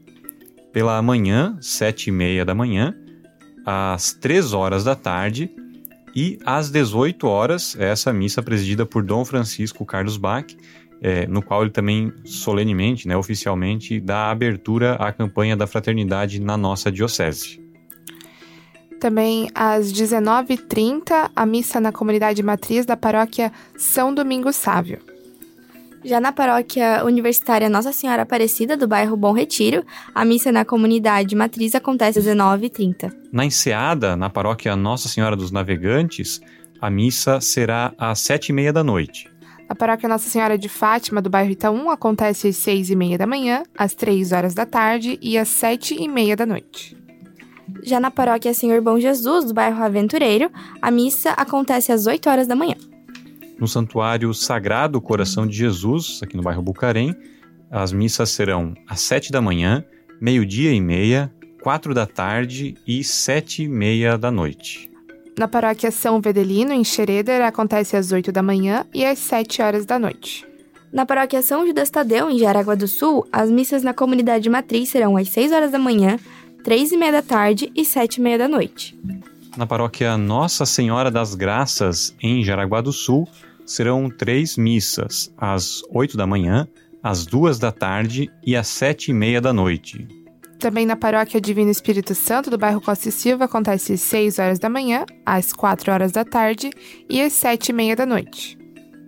[0.73, 2.95] Pela manhã, sete e meia da manhã,
[3.65, 5.51] às três horas da tarde
[6.15, 10.47] e às 18 horas, essa missa presidida por Dom Francisco Carlos Bach,
[11.01, 16.57] é, no qual ele também solenemente, né, oficialmente, dá abertura à campanha da fraternidade na
[16.57, 17.61] nossa diocese.
[18.99, 24.99] Também às 19h30, a missa na comunidade matriz da paróquia São Domingos Sávio.
[26.05, 29.85] Já na paróquia universitária Nossa Senhora Aparecida, do bairro Bom Retiro,
[30.15, 33.13] a missa na comunidade matriz acontece às 19h30.
[33.33, 36.41] Na Enseada, na paróquia Nossa Senhora dos Navegantes,
[36.81, 39.29] a missa será às 7h30 da noite.
[39.69, 43.93] A paróquia Nossa Senhora de Fátima, do bairro Itaú, acontece às 6h30 da manhã, às
[43.93, 46.97] 3 horas da tarde e às 7h30 da noite.
[47.83, 52.47] Já na paróquia Senhor Bom Jesus, do bairro Aventureiro, a missa acontece às 8 horas
[52.47, 52.77] da manhã.
[53.59, 57.15] No Santuário Sagrado Coração de Jesus, aqui no bairro Bucarém,
[57.71, 59.85] as missas serão às 7 da manhã,
[60.21, 64.89] meio-dia e meia, 4 da tarde e 7 e meia da noite.
[65.37, 69.85] Na paróquia São Vedelino, em Xereder, acontece às 8 da manhã e às 7 horas
[69.85, 70.47] da noite.
[70.93, 75.17] Na paróquia São Judas Tadeu, em Jaraguá do Sul, as missas na comunidade matriz serão
[75.17, 76.19] às 6 horas da manhã,
[76.63, 78.99] três e meia da tarde e sete e meia da noite.
[79.57, 83.29] Na paróquia Nossa Senhora das Graças, em Jaraguá do Sul,
[83.69, 86.67] serão três missas, às oito da manhã,
[87.03, 90.09] às duas da tarde e às sete e meia da noite.
[90.59, 94.59] Também na paróquia Divino Espírito Santo do bairro Costa e Silva acontece às 6 horas
[94.59, 96.71] da manhã, às 4 horas da tarde
[97.09, 98.59] e às 7 e meia da noite.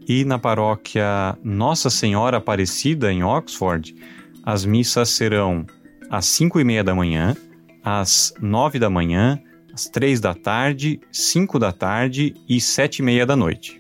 [0.07, 3.97] E na paróquia Nossa Senhora Aparecida, em Oxford,
[4.45, 5.67] as missas serão
[6.09, 7.35] às 5 e meia da manhã,
[7.83, 9.41] às 9 da manhã,
[9.75, 13.80] às 3 da tarde, 5 da tarde e 7 e meia da noite.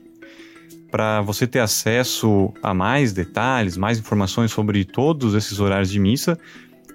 [0.90, 6.38] Para você ter acesso a mais detalhes, mais informações sobre todos esses horários de missa,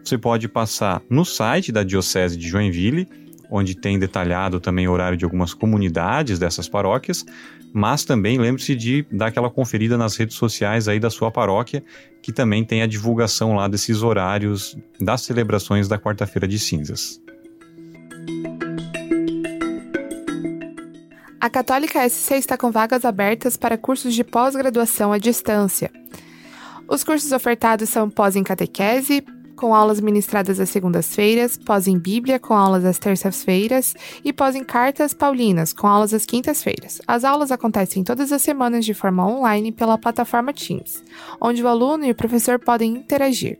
[0.03, 3.07] você pode passar no site da Diocese de Joinville,
[3.49, 7.25] onde tem detalhado também o horário de algumas comunidades dessas paróquias,
[7.73, 11.83] mas também lembre-se de dar aquela conferida nas redes sociais aí da sua paróquia,
[12.21, 17.21] que também tem a divulgação lá desses horários das celebrações da quarta-feira de cinzas.
[21.45, 25.91] A Católica SC está com vagas abertas para cursos de pós-graduação à distância.
[26.87, 29.23] Os cursos ofertados são pós em catequese,
[29.55, 34.63] com aulas ministradas às segundas-feiras, pós em Bíblia, com aulas às terças-feiras, e pós em
[34.63, 36.99] Cartas Paulinas, com aulas às quintas-feiras.
[37.07, 41.03] As aulas acontecem todas as semanas de forma online pela plataforma Teams,
[41.39, 43.59] onde o aluno e o professor podem interagir.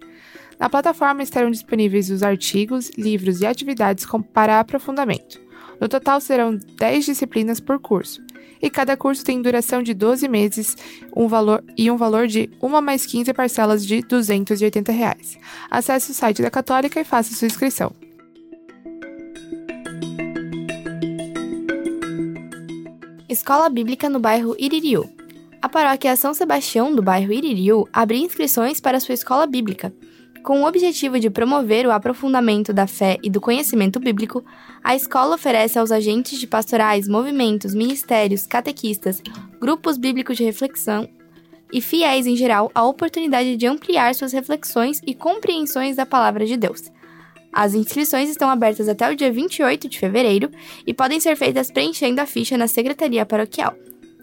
[0.59, 5.44] Na plataforma estarão disponíveis os artigos, livros e atividades para aprofundamento.
[5.79, 8.21] No total serão 10 disciplinas por curso,
[8.61, 10.75] e cada curso tem duração de 12 meses
[11.15, 15.37] um valor, e um valor de 1 mais 15 parcelas de 280 reais.
[15.69, 17.93] Acesse o site da Católica e faça sua inscrição.
[23.27, 25.09] Escola Bíblica no bairro Iririu.
[25.61, 29.93] A paróquia São Sebastião do bairro Iririu abre inscrições para sua escola bíblica.
[30.45, 34.45] Com o objetivo de promover o aprofundamento da fé e do conhecimento bíblico,
[34.83, 39.23] a escola oferece aos agentes de pastorais, movimentos, ministérios, catequistas,
[39.59, 41.09] grupos bíblicos de reflexão
[41.73, 46.55] e fiéis em geral a oportunidade de ampliar suas reflexões e compreensões da palavra de
[46.55, 46.91] Deus.
[47.51, 50.51] As inscrições estão abertas até o dia 28 de fevereiro
[50.85, 53.73] e podem ser feitas preenchendo a ficha na secretaria paroquial.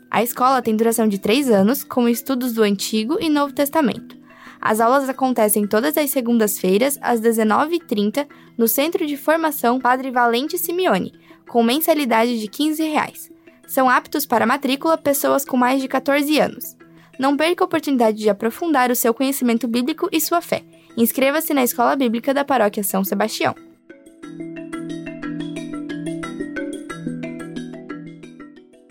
[0.08, 4.21] A escola tem duração de três anos, com estudos do Antigo e Novo Testamento.
[4.64, 11.12] As aulas acontecem todas as segundas-feiras, às 19h30, no Centro de Formação Padre Valente Simeone,
[11.48, 13.28] com mensalidade de 15 reais.
[13.66, 16.76] São aptos para matrícula pessoas com mais de 14 anos.
[17.18, 20.62] Não perca a oportunidade de aprofundar o seu conhecimento bíblico e sua fé.
[20.96, 23.56] Inscreva-se na Escola Bíblica da Paróquia São Sebastião.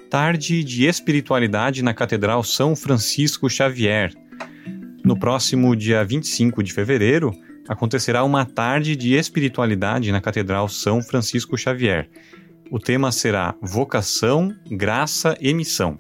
[0.10, 4.14] Tarde de Espiritualidade na Catedral São Francisco Xavier.
[5.12, 7.34] No próximo dia 25 de fevereiro,
[7.68, 12.10] acontecerá uma tarde de espiritualidade na Catedral São Francisco Xavier.
[12.72, 15.98] O tema será Vocação, Graça e Missão.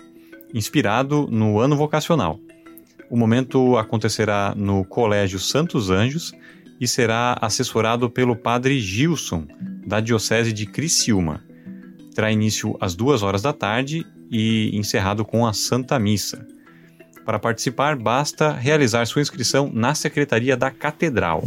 [0.54, 2.40] inspirado no ano vocacional.
[3.10, 6.32] O momento acontecerá no Colégio Santos Anjos
[6.80, 9.46] e será assessorado pelo padre Gilson,
[9.86, 11.44] da Diocese de Criciúma.
[12.16, 16.48] Terá início às duas horas da tarde e encerrado com a Santa Missa.
[17.26, 21.44] Para participar, basta realizar sua inscrição na Secretaria da Catedral.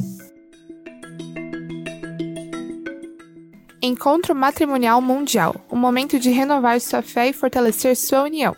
[3.83, 8.57] Encontro Matrimonial Mundial um momento de renovar sua fé e fortalecer sua união.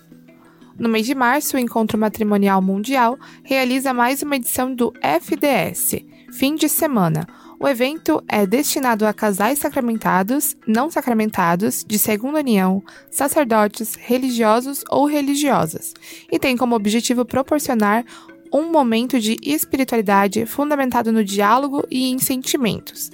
[0.79, 6.55] No mês de março, o Encontro Matrimonial Mundial realiza mais uma edição do FDS, Fim
[6.55, 7.27] de Semana.
[7.59, 15.07] O evento é destinado a casais sacramentados, não sacramentados, de segunda união, sacerdotes, religiosos ou
[15.07, 15.95] religiosas,
[16.31, 18.05] e tem como objetivo proporcionar
[18.53, 23.11] um momento de espiritualidade fundamentado no diálogo e em sentimentos.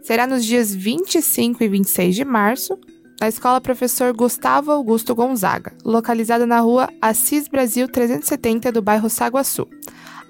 [0.00, 2.78] Será nos dias 25 e 26 de março,
[3.20, 9.68] na Escola Professor Gustavo Augusto Gonzaga, localizada na rua Assis Brasil 370 do bairro Saguaçu.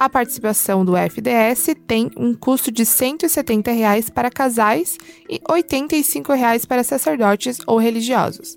[0.02, 4.98] A participação do FDS tem um custo de 170 reais para casais
[5.30, 8.56] e 85 reais para sacerdotes ou religiosos.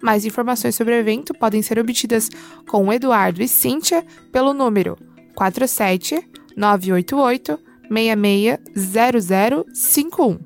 [0.00, 2.28] Mais informações sobre o evento podem ser obtidas
[2.68, 4.96] com Eduardo e Cíntia pelo número
[5.34, 6.24] 47
[6.56, 7.58] 988
[7.90, 10.38] 660051.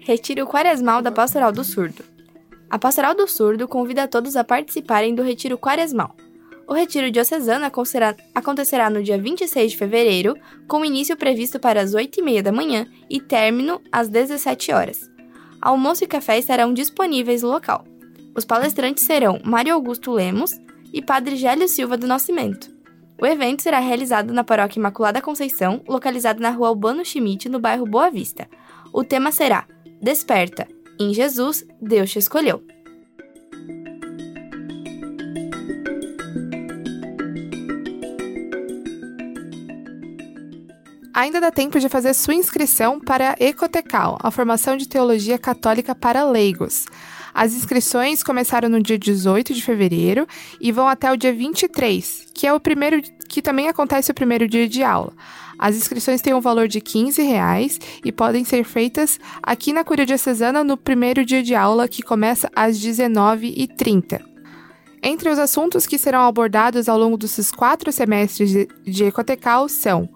[0.00, 2.17] Retiro Quaresmal da Pastoral do Surdo.
[2.70, 6.14] A Pastoral do Surdo convida todos a participarem do Retiro Quaresmal.
[6.66, 7.64] O Retiro Diocesano
[8.34, 13.20] acontecerá no dia 26 de fevereiro, com início previsto para as 8h30 da manhã e
[13.20, 15.10] término às 17 horas.
[15.62, 17.86] Almoço e café estarão disponíveis no local.
[18.36, 20.52] Os palestrantes serão Mário Augusto Lemos
[20.92, 22.70] e Padre Gélio Silva do Nascimento.
[23.20, 27.86] O evento será realizado na Paróquia Imaculada Conceição, localizada na rua Albano Schmidt, no bairro
[27.86, 28.46] Boa Vista.
[28.92, 29.66] O tema será
[30.00, 30.68] Desperta.
[31.00, 32.60] Em Jesus, Deus te escolheu.
[41.14, 45.94] Ainda dá tempo de fazer sua inscrição para a Ecotecal, a formação de teologia católica
[45.94, 46.86] para leigos.
[47.34, 50.26] As inscrições começaram no dia 18 de fevereiro
[50.60, 54.48] e vão até o dia 23, que é o primeiro que também acontece o primeiro
[54.48, 55.12] dia de aula.
[55.58, 60.06] As inscrições têm um valor de 15 reais e podem ser feitas aqui na Curia
[60.06, 64.20] Diocesana no primeiro dia de aula, que começa às 19h30.
[65.02, 68.50] Entre os assuntos que serão abordados ao longo desses quatro semestres
[68.84, 70.08] de Ecotecal são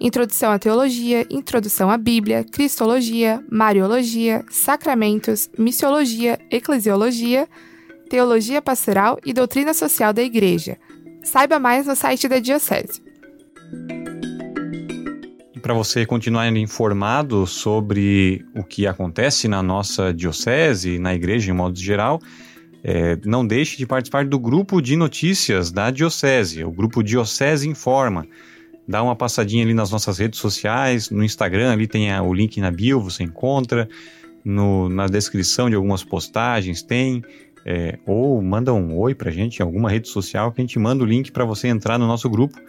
[0.00, 7.48] Introdução à Teologia, Introdução à Bíblia, Cristologia, Mariologia, Sacramentos, Missiologia, Eclesiologia,
[8.10, 10.76] Teologia Pastoral e Doutrina Social da Igreja.
[11.24, 13.02] Saiba mais no site da Diocese.
[15.62, 21.78] Para você continuar informado sobre o que acontece na nossa diocese, na igreja em modo
[21.78, 22.20] geral,
[22.82, 28.26] é, não deixe de participar do grupo de notícias da diocese, o grupo Diocese Informa.
[28.86, 32.60] Dá uma passadinha ali nas nossas redes sociais, no Instagram, ali tem a, o link
[32.60, 33.88] na bio, você encontra,
[34.44, 37.24] no, na descrição de algumas postagens tem,
[37.64, 41.02] é, ou manda um oi pra gente em alguma rede social que a gente manda
[41.02, 42.60] o link para você entrar no nosso grupo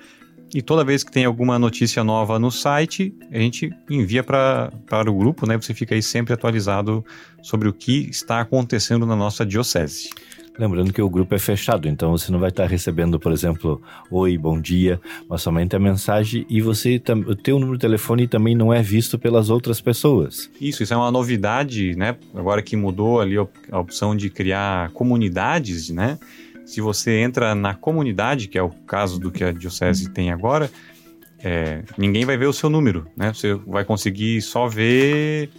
[0.53, 4.71] e toda vez que tem alguma notícia nova no site, a gente envia para
[5.07, 5.57] o grupo, né?
[5.57, 7.03] Você fica aí sempre atualizado
[7.41, 10.09] sobre o que está acontecendo na nossa diocese.
[10.57, 14.37] Lembrando que o grupo é fechado, então você não vai estar recebendo, por exemplo, oi,
[14.37, 18.73] bom dia, mas somente a mensagem e você o teu número de telefone também não
[18.73, 20.49] é visto pelas outras pessoas.
[20.61, 22.15] Isso, isso é uma novidade, né?
[22.33, 26.17] Agora que mudou ali a opção de criar comunidades, né?
[26.65, 30.71] Se você entra na comunidade, que é o caso do que a Diocese tem agora,
[31.43, 33.33] é, ninguém vai ver o seu número, né?
[33.33, 35.49] Você vai conseguir só ver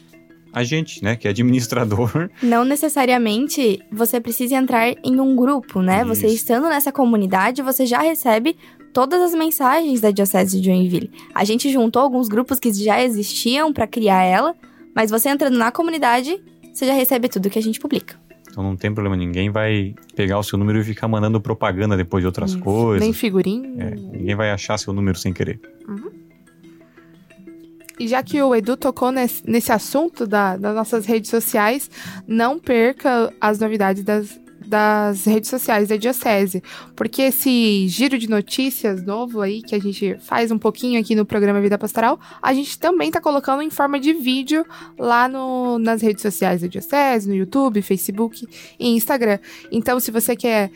[0.56, 2.30] a gente, né, que é administrador.
[2.42, 5.98] Não necessariamente você precisa entrar em um grupo, né?
[5.98, 6.14] Isso.
[6.14, 8.56] Você estando nessa comunidade, você já recebe
[8.90, 11.10] todas as mensagens da Diocese de Joinville.
[11.34, 14.54] A gente juntou alguns grupos que já existiam para criar ela,
[14.94, 16.42] mas você entrando na comunidade,
[16.72, 18.18] você já recebe tudo que a gente publica.
[18.48, 22.22] Então não tem problema, ninguém vai pegar o seu número e ficar mandando propaganda depois
[22.22, 22.60] de outras Isso.
[22.60, 23.02] coisas.
[23.02, 23.68] Nem figurinha.
[23.78, 25.60] É, ninguém vai achar seu número sem querer.
[25.86, 26.25] Uhum.
[27.98, 31.90] E já que o Edu tocou nesse, nesse assunto da, das nossas redes sociais,
[32.26, 36.62] não perca as novidades das, das redes sociais da Diocese,
[36.94, 41.24] porque esse giro de notícias novo aí, que a gente faz um pouquinho aqui no
[41.24, 44.66] programa Vida Pastoral, a gente também tá colocando em forma de vídeo
[44.98, 48.46] lá no, nas redes sociais da Diocese, no YouTube, Facebook
[48.78, 49.38] e Instagram.
[49.70, 50.70] Então, se você quer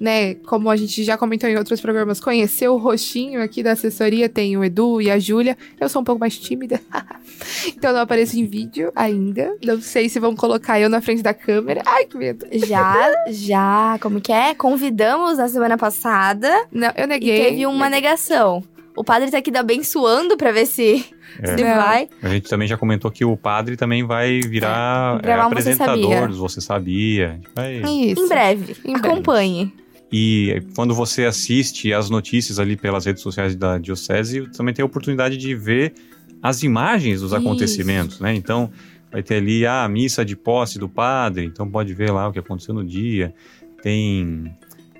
[0.00, 4.28] né, como a gente já comentou em outros programas, conhecer o rostinho aqui da assessoria,
[4.28, 5.56] tem o Edu e a Júlia.
[5.80, 6.80] Eu sou um pouco mais tímida,
[7.68, 9.56] então não apareço em vídeo ainda.
[9.64, 11.82] Não sei se vão colocar eu na frente da câmera.
[11.86, 12.46] Ai, que medo.
[12.52, 14.54] Já, já, como que é?
[14.54, 16.48] Convidamos na semana passada.
[16.72, 17.44] Não, eu E neguei.
[17.44, 18.62] teve uma negação.
[18.96, 21.04] O padre tá aqui abençoando pra ver se,
[21.42, 21.54] É.
[21.54, 22.08] se vai.
[22.22, 26.02] A gente também já comentou que o padre também vai virar é, um Você apresentador
[26.02, 26.26] Sabia.
[26.28, 27.38] dos Você Sabia.
[27.54, 28.24] Vai- Isso.
[28.24, 28.76] Em breve.
[28.86, 29.06] Em breve.
[29.08, 29.74] Acompanhe.
[30.12, 34.86] E quando você assiste as notícias ali pelas redes sociais da Diocese, também tem a
[34.86, 35.94] oportunidade de ver
[36.42, 37.40] as imagens dos Isso.
[37.40, 38.34] acontecimentos, né?
[38.34, 38.70] Então,
[39.10, 42.38] vai ter ali a missa de posse do padre, então pode ver lá o que
[42.38, 43.34] aconteceu no dia.
[43.82, 44.54] Tem.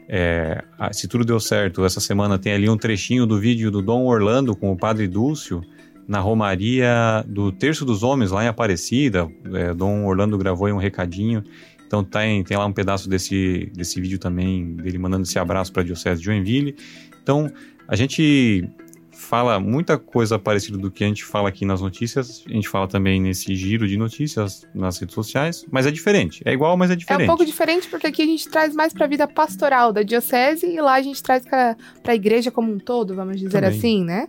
[0.08, 3.82] é, ah, se tudo deu certo, essa semana tem ali um trechinho do vídeo do
[3.82, 5.62] Dom Orlando com o padre Dúcio
[6.06, 9.28] na Romaria do Terço dos Homens, lá em Aparecida.
[9.52, 11.42] É, Dom Orlando gravou aí um recadinho.
[11.86, 15.82] Então tem, tem lá um pedaço desse, desse vídeo também, dele mandando esse abraço para
[15.82, 16.74] a Diocese de Joinville.
[17.22, 17.50] Então,
[17.86, 18.68] a gente
[19.12, 22.86] fala muita coisa parecida do que a gente fala aqui nas notícias, a gente fala
[22.86, 26.42] também nesse giro de notícias nas redes sociais, mas é diferente.
[26.44, 27.24] É igual, mas é É diferente.
[27.24, 30.80] um pouco diferente porque aqui a gente traz mais pra vida pastoral da diocese e
[30.80, 33.78] lá a gente traz pra, pra igreja como um todo, vamos dizer Também.
[33.78, 34.26] assim, né?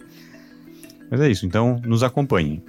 [1.11, 2.63] Mas é isso, então nos acompanhem.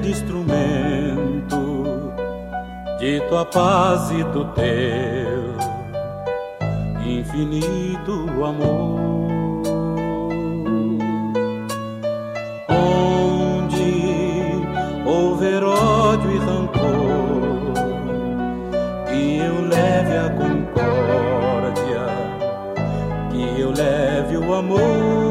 [0.00, 1.84] Ser instrumento
[2.98, 5.54] de tua paz e do teu
[7.04, 9.62] infinito amor.
[12.68, 13.88] Onde
[15.06, 17.72] houver ódio e rancor,
[19.06, 22.06] que eu leve a concórdia,
[23.30, 25.29] que eu leve o amor.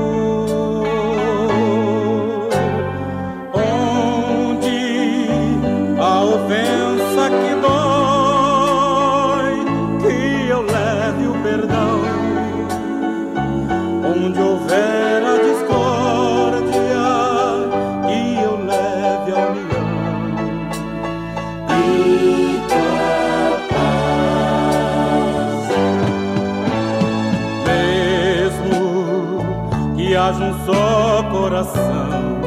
[31.60, 32.40] Coração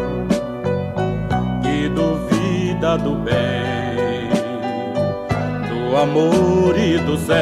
[1.62, 4.30] que duvida do bem,
[5.68, 7.36] do amor e do céu.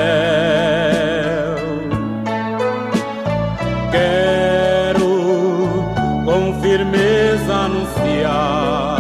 [3.93, 5.85] Quero
[6.25, 8.99] com firmeza anunciar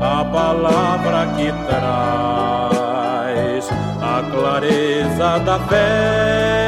[0.00, 3.68] a palavra que traz
[4.00, 6.63] a clareza da fé.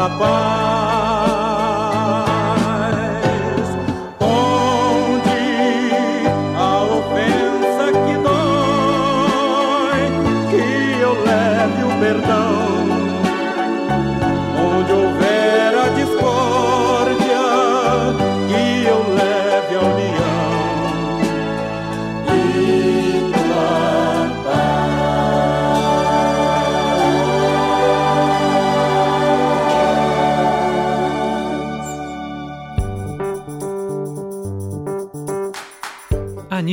[0.00, 0.89] Vitória da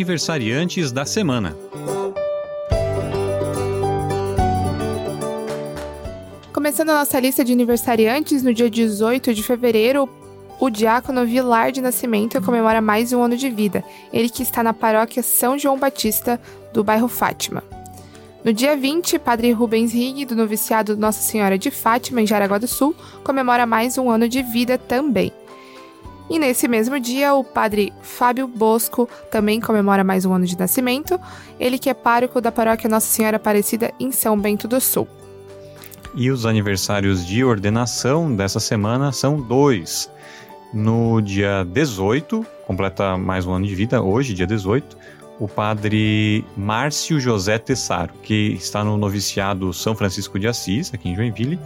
[0.08, 1.54] Aniversariantes da semana.
[6.54, 10.08] Começando a nossa lista de aniversariantes, no dia 18 de fevereiro,
[10.62, 13.84] o diácono Vilar de Nascimento comemora mais um ano de vida.
[14.14, 16.40] Ele que está na paróquia São João Batista
[16.72, 17.62] do bairro Fátima.
[18.46, 22.68] No dia 20, Padre Rubens Rig, do noviciado Nossa Senhora de Fátima, em Jaraguá do
[22.68, 22.96] Sul,
[23.26, 25.34] comemora mais um ano de vida também.
[26.30, 31.20] E nesse mesmo dia, o padre Fábio Bosco também comemora mais um ano de nascimento,
[31.58, 35.08] ele que é pároco da paróquia Nossa Senhora Aparecida em São Bento do Sul.
[36.14, 40.12] E os aniversários de ordenação dessa semana são dois.
[40.74, 44.98] No dia 18, completa mais um ano de vida, hoje, dia 18,
[45.40, 51.16] o padre Márcio José Tessaro, que está no noviciado São Francisco de Assis, aqui em
[51.16, 51.58] Joinville.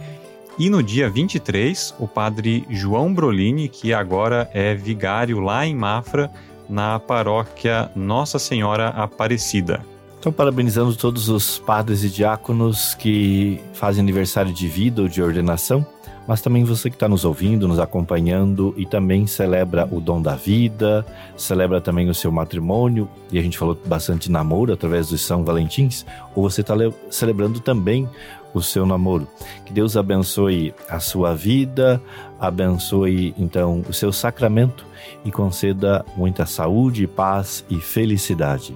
[0.58, 6.30] E no dia 23, o padre João Brolini, que agora é vigário lá em Mafra,
[6.68, 9.80] na paróquia Nossa Senhora Aparecida.
[10.18, 15.84] Então, parabenizando todos os padres e diáconos que fazem aniversário de vida ou de ordenação,
[16.26, 20.36] mas também você que está nos ouvindo, nos acompanhando e também celebra o dom da
[20.36, 21.04] vida,
[21.36, 26.06] celebra também o seu matrimônio, e a gente falou bastante namoro através dos São Valentins,
[26.36, 26.74] ou você está
[27.10, 28.08] celebrando também
[28.54, 29.26] o seu namoro.
[29.64, 32.00] Que Deus abençoe a sua vida,
[32.38, 34.86] abençoe então o seu sacramento
[35.24, 38.74] e conceda muita saúde, paz e felicidade.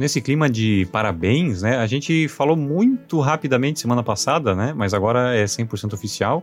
[0.00, 1.76] nesse clima de parabéns, né?
[1.76, 4.72] A gente falou muito rapidamente semana passada, né?
[4.74, 6.42] Mas agora é 100% oficial.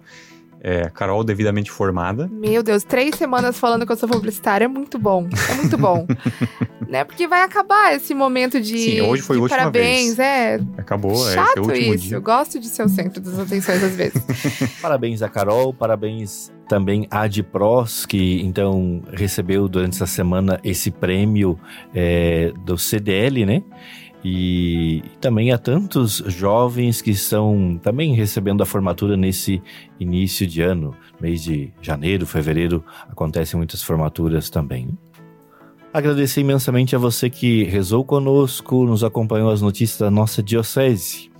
[0.61, 2.27] É, Carol devidamente formada.
[2.31, 5.27] Meu Deus, três semanas falando que eu sou publicitária é muito bom.
[5.49, 6.05] É muito bom.
[6.87, 7.03] né?
[7.03, 8.77] Porque vai acabar esse momento de.
[8.77, 10.19] Sim, hoje foi de última parabéns, vez.
[10.19, 10.59] é.
[10.77, 12.07] Acabou, Chato é, o último isso.
[12.07, 12.17] dia.
[12.17, 14.21] Eu gosto de ser o centro das atenções às vezes.
[14.81, 21.57] Parabéns a Carol, parabéns também a Adpros, que então recebeu durante essa semana esse prêmio
[21.93, 23.63] é, do CDL, né?
[24.23, 29.61] E também a tantos jovens que estão também recebendo a formatura nesse
[29.99, 30.95] início de ano.
[31.19, 34.89] Mês de janeiro, fevereiro, acontecem muitas formaturas também.
[35.93, 41.31] Agradecer imensamente a você que rezou conosco, nos acompanhou as notícias da nossa diocese.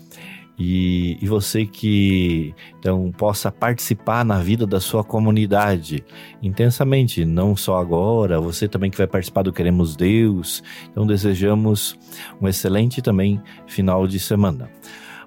[0.59, 6.03] E, e, você que então possa participar na vida da sua comunidade
[6.41, 10.63] intensamente, não só agora, você também que vai participar do Queremos Deus.
[10.89, 11.95] Então desejamos
[12.41, 14.67] um excelente também final de semana.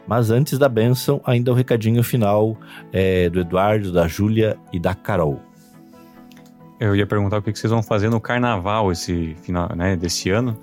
[0.05, 2.57] Mas antes da bênção, ainda o recadinho final
[2.93, 5.41] é, do Eduardo, da Júlia e da Carol.
[6.81, 10.59] Eu ia perguntar o que vocês vão fazer no carnaval esse final, né, desse ano.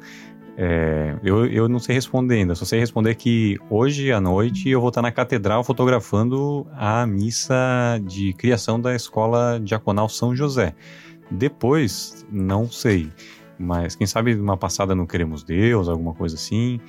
[0.60, 4.82] É, eu, eu não sei responder ainda, só sei responder que hoje à noite eu
[4.82, 7.56] vou estar na catedral fotografando a missa
[8.04, 10.74] de criação da escola diaconal São José.
[11.30, 13.12] Depois, não sei,
[13.60, 16.80] mas quem sabe uma passada no Queremos Deus, alguma coisa assim.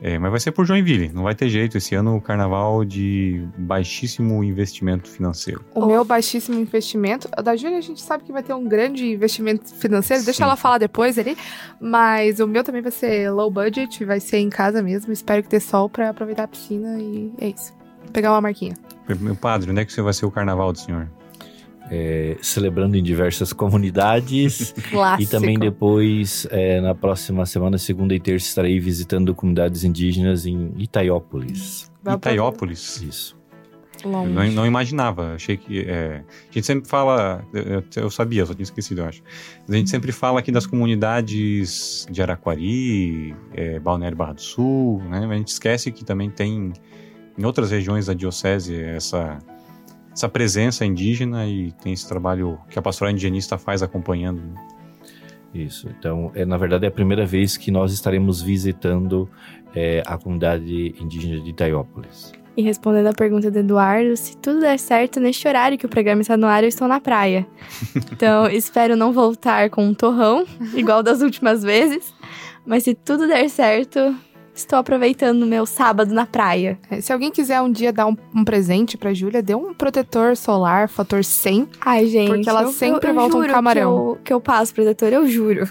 [0.00, 1.76] É, mas vai ser por Joinville, não vai ter jeito.
[1.76, 5.64] Esse ano o carnaval de baixíssimo investimento financeiro.
[5.74, 7.28] O meu baixíssimo investimento.
[7.42, 10.24] Da Júlia a gente sabe que vai ter um grande investimento financeiro.
[10.24, 10.44] Deixa Sim.
[10.44, 11.36] ela falar depois ali.
[11.80, 15.12] Mas o meu também vai ser low budget, vai ser em casa mesmo.
[15.12, 17.72] Espero que dê sol pra aproveitar a piscina e é isso.
[18.12, 18.74] Pegar uma marquinha.
[19.20, 21.08] Meu padre, onde é que vai ser o carnaval do senhor?
[21.90, 24.74] É, celebrando em diversas comunidades.
[24.90, 25.22] Clássico.
[25.22, 30.72] E também depois, é, na próxima semana, segunda e terça, estarei visitando comunidades indígenas em
[30.76, 31.90] Itaiópolis.
[32.06, 33.02] Itaiópolis.
[33.02, 33.38] Isso.
[34.04, 34.32] Eu Longe.
[34.32, 35.80] não, não imaginava, achei que.
[35.80, 37.44] é, a gente sempre fala.
[37.52, 39.22] Eu, eu sabia, só tinha esquecido, eu acho.
[39.66, 45.02] Mas a gente sempre fala aqui das comunidades de Araquari, é, Balneário Barra do Sul,
[45.04, 45.20] né?
[45.20, 46.72] Mas a gente esquece que também tem
[47.36, 49.38] em outras regiões da Diocese essa,
[50.18, 54.40] essa presença indígena e tem esse trabalho que a pastoral indigenista faz acompanhando.
[54.40, 54.66] né?
[55.54, 55.88] Isso.
[55.96, 59.30] Então, é, na verdade, é a primeira vez que nós estaremos visitando
[59.72, 62.32] é, a comunidade indígena de Itaiópolis.
[62.56, 66.20] E respondendo a pergunta do Eduardo, se tudo der certo, neste horário que o programa
[66.20, 67.46] está no ar, eu estou na praia.
[68.10, 70.44] Então, espero não voltar com um torrão,
[70.74, 72.12] igual das últimas vezes.
[72.66, 74.16] Mas se tudo der certo,
[74.58, 76.78] estou aproveitando o meu sábado na praia.
[76.90, 80.36] É, se alguém quiser um dia dar um, um presente pra Júlia, dê um protetor
[80.36, 81.68] solar, fator 100.
[81.80, 82.28] Ai, gente.
[82.28, 83.90] Porque ela eu- sempre eu, eu volta um camarão.
[83.90, 85.68] eu- Que eu, que eu passo protetor, eu juro.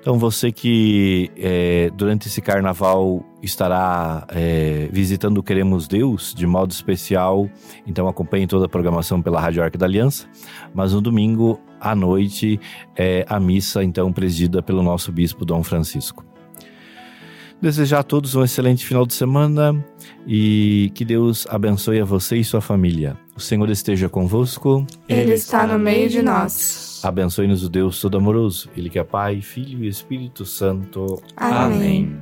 [0.00, 6.70] Então, você que é, durante esse carnaval estará é, visitando o Queremos Deus de modo
[6.70, 7.48] especial,
[7.86, 10.26] então acompanhe toda a programação pela Rádio Arca da Aliança.
[10.72, 12.58] Mas no domingo à noite
[12.96, 16.24] é a missa, então presidida pelo nosso bispo Dom Francisco.
[17.60, 19.84] Desejar a todos um excelente final de semana
[20.26, 23.16] e que Deus abençoe a você e sua família.
[23.36, 24.86] O Senhor esteja convosco.
[25.08, 27.00] Ele está no meio de nós.
[27.02, 31.20] Abençoe-nos o Deus Todo-Amoroso, Ele que é Pai, Filho e Espírito Santo.
[31.36, 32.16] Amém.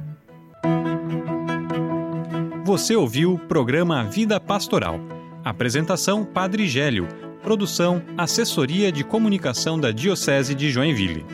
[2.65, 4.99] Você ouviu o programa Vida Pastoral.
[5.45, 7.07] Apresentação Padre Gélio.
[7.43, 11.25] Produção Assessoria de Comunicação da Diocese de Joinville.